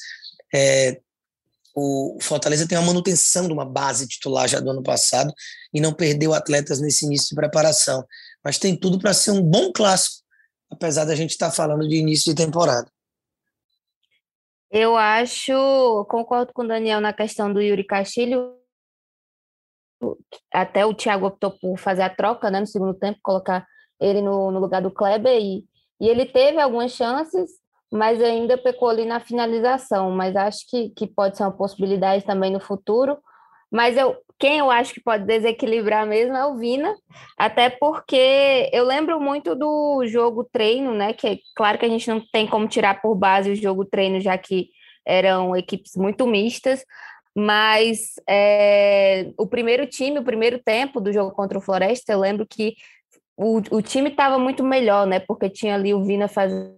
é, 0.53 0.99
o 1.75 2.17
Fortaleza 2.21 2.67
tem 2.67 2.77
uma 2.77 2.87
manutenção 2.87 3.47
de 3.47 3.53
uma 3.53 3.65
base 3.65 4.07
titular 4.07 4.47
já 4.47 4.59
do 4.59 4.69
ano 4.69 4.83
passado 4.83 5.33
e 5.73 5.81
não 5.81 5.93
perdeu 5.93 6.33
atletas 6.33 6.79
nesse 6.79 7.05
início 7.05 7.29
de 7.29 7.35
preparação. 7.35 8.05
Mas 8.43 8.59
tem 8.59 8.75
tudo 8.75 8.99
para 8.99 9.13
ser 9.13 9.31
um 9.31 9.41
bom 9.41 9.71
clássico, 9.71 10.22
apesar 10.73 11.05
da 11.05 11.15
gente 11.15 11.31
estar 11.31 11.49
tá 11.49 11.55
falando 11.55 11.87
de 11.87 11.95
início 11.95 12.33
de 12.33 12.43
temporada. 12.43 12.87
Eu 14.75 14.97
acho, 14.97 15.53
concordo 16.09 16.51
com 16.51 16.63
o 16.63 16.67
Daniel 16.67 16.99
na 16.99 17.13
questão 17.13 17.53
do 17.53 17.61
Yuri 17.61 17.83
Castilho. 17.83 18.55
Até 20.51 20.83
o 20.83 20.95
Thiago 20.95 21.27
optou 21.27 21.51
por 21.51 21.77
fazer 21.77 22.01
a 22.01 22.09
troca 22.09 22.49
né, 22.49 22.59
no 22.59 22.65
segundo 22.65 22.95
tempo, 22.95 23.19
colocar 23.21 23.67
ele 24.01 24.19
no, 24.19 24.49
no 24.49 24.59
lugar 24.59 24.81
do 24.81 24.89
Kleber. 24.89 25.39
E, 25.39 25.63
e 26.01 26.09
ele 26.09 26.25
teve 26.25 26.59
algumas 26.59 26.91
chances, 26.91 27.51
mas 27.91 28.19
ainda 28.19 28.57
pecou 28.57 28.89
ali 28.89 29.05
na 29.05 29.19
finalização. 29.19 30.09
Mas 30.09 30.35
acho 30.35 30.67
que, 30.67 30.89
que 30.89 31.05
pode 31.05 31.37
ser 31.37 31.43
uma 31.43 31.55
possibilidade 31.55 32.25
também 32.25 32.51
no 32.51 32.59
futuro. 32.59 33.19
Mas 33.73 33.97
eu, 33.97 34.15
quem 34.37 34.59
eu 34.59 34.69
acho 34.69 34.93
que 34.93 35.01
pode 35.01 35.25
desequilibrar 35.25 36.05
mesmo 36.05 36.35
é 36.37 36.45
o 36.45 36.55
Vina, 36.55 36.93
até 37.35 37.71
porque 37.71 38.69
eu 38.71 38.85
lembro 38.85 39.19
muito 39.19 39.55
do 39.55 40.05
jogo 40.05 40.43
treino, 40.43 40.93
né? 40.93 41.11
Que 41.11 41.27
é 41.27 41.37
claro 41.55 41.79
que 41.79 41.85
a 41.85 41.89
gente 41.89 42.07
não 42.07 42.21
tem 42.31 42.45
como 42.45 42.67
tirar 42.67 43.01
por 43.01 43.15
base 43.15 43.49
o 43.49 43.55
jogo 43.55 43.83
treino, 43.83 44.19
já 44.19 44.37
que 44.37 44.69
eram 45.03 45.55
equipes 45.55 45.95
muito 45.95 46.27
mistas, 46.27 46.85
mas 47.35 48.13
é, 48.29 49.31
o 49.39 49.47
primeiro 49.47 49.87
time, 49.87 50.19
o 50.19 50.23
primeiro 50.23 50.61
tempo 50.61 51.01
do 51.01 51.11
jogo 51.11 51.31
contra 51.31 51.57
o 51.57 51.61
Floresta, 51.61 52.13
eu 52.13 52.19
lembro 52.19 52.45
que 52.47 52.75
o, 53.35 53.57
o 53.71 53.81
time 53.81 54.09
estava 54.09 54.37
muito 54.37 54.63
melhor, 54.63 55.07
né? 55.07 55.19
Porque 55.19 55.49
tinha 55.49 55.73
ali 55.73 55.95
o 55.95 56.03
Vina 56.03 56.27
fazendo 56.27 56.77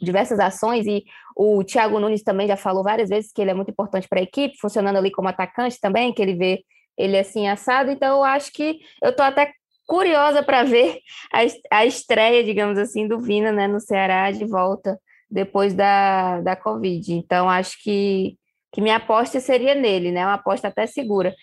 diversas 0.00 0.40
ações 0.40 0.86
e 0.86 1.04
o 1.42 1.64
Thiago 1.64 1.98
Nunes 1.98 2.22
também 2.22 2.46
já 2.46 2.56
falou 2.56 2.84
várias 2.84 3.08
vezes 3.08 3.32
que 3.32 3.40
ele 3.40 3.50
é 3.50 3.54
muito 3.54 3.70
importante 3.70 4.06
para 4.06 4.20
a 4.20 4.22
equipe, 4.22 4.58
funcionando 4.60 4.96
ali 4.96 5.10
como 5.10 5.26
atacante 5.26 5.80
também, 5.80 6.12
que 6.12 6.20
ele 6.20 6.34
vê 6.34 6.62
ele 6.98 7.18
assim 7.18 7.48
assado. 7.48 7.90
Então 7.90 8.18
eu 8.18 8.24
acho 8.24 8.52
que 8.52 8.80
eu 9.02 9.08
estou 9.08 9.24
até 9.24 9.50
curiosa 9.86 10.42
para 10.42 10.64
ver 10.64 10.98
a, 11.32 11.78
a 11.78 11.86
estreia, 11.86 12.44
digamos 12.44 12.76
assim, 12.76 13.08
do 13.08 13.18
Vina 13.18 13.50
né, 13.52 13.66
no 13.66 13.80
Ceará 13.80 14.30
de 14.30 14.44
volta 14.44 15.00
depois 15.30 15.72
da, 15.72 16.42
da 16.42 16.54
Covid. 16.54 17.14
Então 17.14 17.48
acho 17.48 17.82
que, 17.82 18.36
que 18.70 18.82
minha 18.82 18.96
aposta 18.96 19.40
seria 19.40 19.74
nele, 19.74 20.12
né? 20.12 20.26
Uma 20.26 20.34
aposta 20.34 20.68
até 20.68 20.86
segura. 20.86 21.34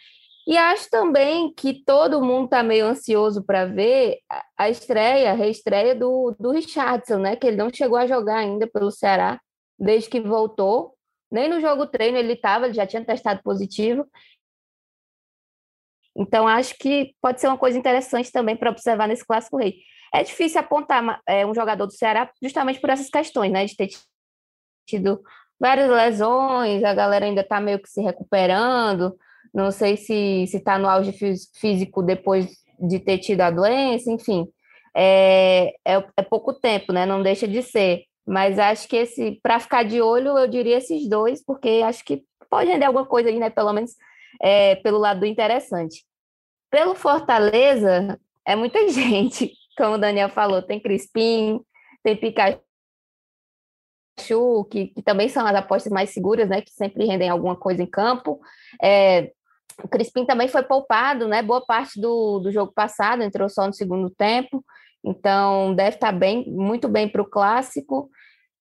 E 0.45 0.55
acho 0.55 0.91
também 0.91 1.51
que 1.51 1.83
todo 1.83 2.21
mundo 2.21 2.45
está 2.45 2.61
meio 2.61 2.85
ansioso 2.85 3.43
para 3.43 3.65
ver 3.65 4.19
a 4.55 4.69
estreia, 4.69 5.31
a 5.31 5.33
reestreia 5.33 5.95
do, 5.95 6.35
do 6.39 6.51
Richardson, 6.51 7.17
né? 7.17 7.35
Que 7.35 7.47
ele 7.47 7.57
não 7.57 7.71
chegou 7.73 7.97
a 7.97 8.05
jogar 8.05 8.37
ainda 8.37 8.67
pelo 8.67 8.91
Ceará 8.91 9.39
desde 9.77 10.09
que 10.09 10.21
voltou. 10.21 10.95
Nem 11.31 11.49
no 11.49 11.59
jogo 11.59 11.87
treino 11.87 12.17
ele 12.17 12.33
estava, 12.33 12.65
ele 12.65 12.73
já 12.73 12.87
tinha 12.87 13.03
testado 13.03 13.41
positivo. 13.43 14.07
Então, 16.15 16.47
acho 16.47 16.75
que 16.79 17.13
pode 17.21 17.39
ser 17.39 17.47
uma 17.47 17.57
coisa 17.57 17.77
interessante 17.77 18.31
também 18.31 18.55
para 18.55 18.71
observar 18.71 19.07
nesse 19.07 19.25
Clássico 19.25 19.57
Rei. 19.57 19.75
É 20.13 20.23
difícil 20.23 20.59
apontar 20.59 21.21
é, 21.27 21.45
um 21.45 21.53
jogador 21.53 21.85
do 21.85 21.93
Ceará 21.93 22.31
justamente 22.41 22.79
por 22.79 22.89
essas 22.89 23.09
questões, 23.09 23.51
né? 23.51 23.65
De 23.65 23.75
ter 23.75 23.89
tido 24.87 25.21
várias 25.59 25.89
lesões, 25.89 26.83
a 26.83 26.93
galera 26.93 27.25
ainda 27.25 27.41
está 27.41 27.59
meio 27.59 27.79
que 27.79 27.89
se 27.89 28.01
recuperando. 28.01 29.15
Não 29.53 29.71
sei 29.71 29.97
se 29.97 30.43
está 30.43 30.79
no 30.79 30.87
auge 30.89 31.13
físico 31.59 32.01
depois 32.01 32.47
de 32.79 32.99
ter 32.99 33.17
tido 33.19 33.41
a 33.41 33.51
doença, 33.51 34.11
enfim. 34.11 34.47
É, 34.95 35.73
é, 35.85 36.03
é 36.17 36.21
pouco 36.23 36.53
tempo, 36.53 36.91
né? 36.91 37.05
Não 37.05 37.21
deixa 37.21 37.47
de 37.47 37.61
ser. 37.61 38.03
Mas 38.27 38.59
acho 38.59 38.89
que 38.89 38.97
esse, 38.97 39.39
para 39.41 39.57
ficar 39.59 39.83
de 39.83 40.01
olho, 40.01 40.37
eu 40.37 40.47
diria 40.47 40.77
esses 40.77 41.07
dois, 41.07 41.41
porque 41.43 41.81
acho 41.85 42.03
que 42.03 42.25
pode 42.49 42.69
render 42.69 42.85
alguma 42.85 43.05
coisa 43.05 43.29
aí, 43.29 43.39
né? 43.39 43.49
Pelo 43.49 43.71
menos 43.71 43.91
é, 44.41 44.75
pelo 44.77 44.97
lado 44.97 45.21
do 45.21 45.25
interessante. 45.25 46.03
Pelo 46.69 46.93
Fortaleza, 46.93 48.19
é 48.45 48.55
muita 48.55 48.85
gente, 48.91 49.53
como 49.77 49.95
o 49.95 49.97
Daniel 49.97 50.29
falou, 50.29 50.61
tem 50.61 50.79
Crispim, 50.79 51.61
tem 52.03 52.17
Pikachu, 52.17 52.61
que, 54.69 54.87
que, 54.87 55.01
também 55.01 55.29
são 55.29 55.45
as 55.47 55.55
apostas 55.55 55.91
mais 55.91 56.09
seguras, 56.09 56.49
né? 56.49 56.61
Que 56.61 56.71
sempre 56.71 57.05
rendem 57.05 57.29
alguma 57.29 57.55
coisa 57.55 57.81
em 57.81 57.89
campo. 57.89 58.41
É, 58.83 59.31
o 59.81 59.87
Crispim 59.87 60.25
também 60.25 60.49
foi 60.49 60.63
poupado, 60.63 61.29
né? 61.29 61.41
Boa 61.41 61.65
parte 61.65 61.99
do, 62.01 62.39
do 62.39 62.51
jogo 62.51 62.73
passado, 62.73 63.23
entrou 63.23 63.47
só 63.47 63.65
no 63.67 63.73
segundo 63.73 64.09
tempo. 64.09 64.65
Então, 65.03 65.73
deve 65.75 65.95
estar 65.95 66.11
bem, 66.11 66.49
muito 66.49 66.89
bem 66.89 67.07
para 67.07 67.21
o 67.21 67.29
clássico. 67.29 68.09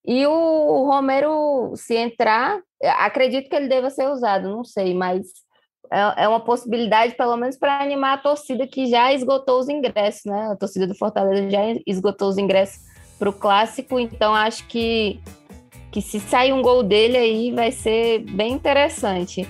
E 0.07 0.25
o 0.27 0.85
Romero, 0.87 1.73
se 1.75 1.97
entrar, 1.97 2.61
acredito 2.99 3.49
que 3.49 3.57
ele 3.57 3.69
deva 3.69 3.91
ser 3.91 4.09
usado, 4.09 4.49
não 4.49 4.63
sei, 4.63 4.95
mas 4.95 5.27
é, 5.91 6.25
é 6.25 6.29
uma 6.29 6.41
possibilidade, 6.41 7.15
pelo 7.15 7.37
menos, 7.37 7.57
para 7.57 7.83
animar 7.83 8.15
a 8.15 8.19
torcida 8.19 8.67
que 8.67 8.87
já 8.87 9.13
esgotou 9.13 9.59
os 9.59 9.69
ingressos, 9.69 10.25
né? 10.25 10.51
A 10.53 10.57
torcida 10.57 10.87
do 10.87 10.95
Fortaleza 10.95 11.51
já 11.51 11.61
esgotou 11.87 12.29
os 12.29 12.39
ingressos 12.39 12.85
para 13.19 13.31
o 13.31 13.33
clássico, 13.33 13.99
então 13.99 14.35
acho 14.35 14.67
que, 14.67 15.21
que 15.91 16.01
se 16.01 16.21
sair 16.21 16.53
um 16.53 16.63
gol 16.63 16.83
dele 16.83 17.17
aí 17.17 17.53
vai 17.53 17.73
ser 17.73 18.21
bem 18.31 18.53
interessante. 18.53 19.49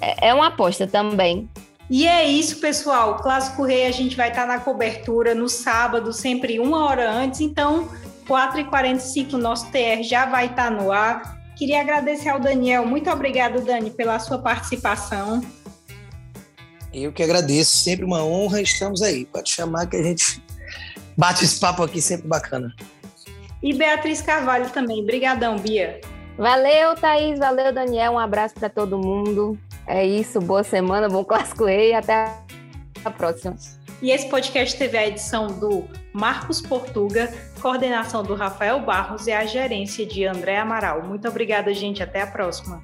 É, 0.00 0.28
é 0.28 0.34
uma 0.34 0.48
aposta 0.48 0.86
também. 0.86 1.48
E 1.88 2.06
é 2.06 2.24
isso, 2.24 2.60
pessoal. 2.60 3.12
O 3.12 3.16
Clássico 3.16 3.64
Rei 3.64 3.86
a 3.86 3.90
gente 3.90 4.16
vai 4.16 4.28
estar 4.28 4.46
na 4.46 4.60
cobertura 4.60 5.34
no 5.34 5.48
sábado, 5.48 6.12
sempre 6.12 6.60
uma 6.60 6.84
hora 6.84 7.10
antes. 7.10 7.40
Então, 7.40 7.88
4h45, 8.26 9.32
nosso 9.32 9.66
TR 9.70 10.02
já 10.02 10.26
vai 10.26 10.46
estar 10.46 10.70
no 10.70 10.92
ar. 10.92 11.38
Queria 11.56 11.80
agradecer 11.80 12.28
ao 12.28 12.40
Daniel. 12.40 12.86
Muito 12.86 13.10
obrigado, 13.10 13.60
Dani, 13.64 13.90
pela 13.90 14.18
sua 14.18 14.38
participação. 14.38 15.42
Eu 16.92 17.12
que 17.12 17.22
agradeço. 17.22 17.76
Sempre 17.76 18.04
uma 18.04 18.24
honra. 18.24 18.62
Estamos 18.62 19.02
aí. 19.02 19.26
Pode 19.26 19.50
chamar 19.50 19.86
que 19.86 19.96
a 19.96 20.02
gente 20.02 20.42
bate 21.16 21.44
esse 21.44 21.60
papo 21.60 21.82
aqui, 21.82 22.00
sempre 22.00 22.26
bacana. 22.26 22.74
E 23.62 23.74
Beatriz 23.74 24.22
Carvalho 24.22 24.70
também. 24.70 25.02
Obrigadão, 25.02 25.58
Bia. 25.58 26.00
Valeu, 26.38 26.94
Thaís. 26.94 27.38
Valeu, 27.38 27.72
Daniel. 27.72 28.12
Um 28.12 28.18
abraço 28.18 28.54
para 28.54 28.70
todo 28.70 28.98
mundo. 28.98 29.58
É 29.86 30.06
isso, 30.06 30.40
boa 30.40 30.62
semana, 30.62 31.08
bom 31.08 31.24
clássico 31.24 31.68
e 31.68 31.92
até 31.92 32.32
a 33.04 33.10
próxima. 33.10 33.56
E 34.00 34.10
esse 34.10 34.28
podcast 34.28 34.78
teve 34.78 34.96
a 34.96 35.06
edição 35.06 35.48
do 35.48 35.84
Marcos 36.12 36.60
Portuga, 36.60 37.32
coordenação 37.60 38.22
do 38.22 38.34
Rafael 38.34 38.80
Barros 38.80 39.26
e 39.26 39.32
a 39.32 39.44
gerência 39.44 40.06
de 40.06 40.24
André 40.24 40.58
Amaral. 40.58 41.02
Muito 41.02 41.28
obrigada, 41.28 41.72
gente. 41.72 42.02
Até 42.02 42.22
a 42.22 42.26
próxima. 42.26 42.82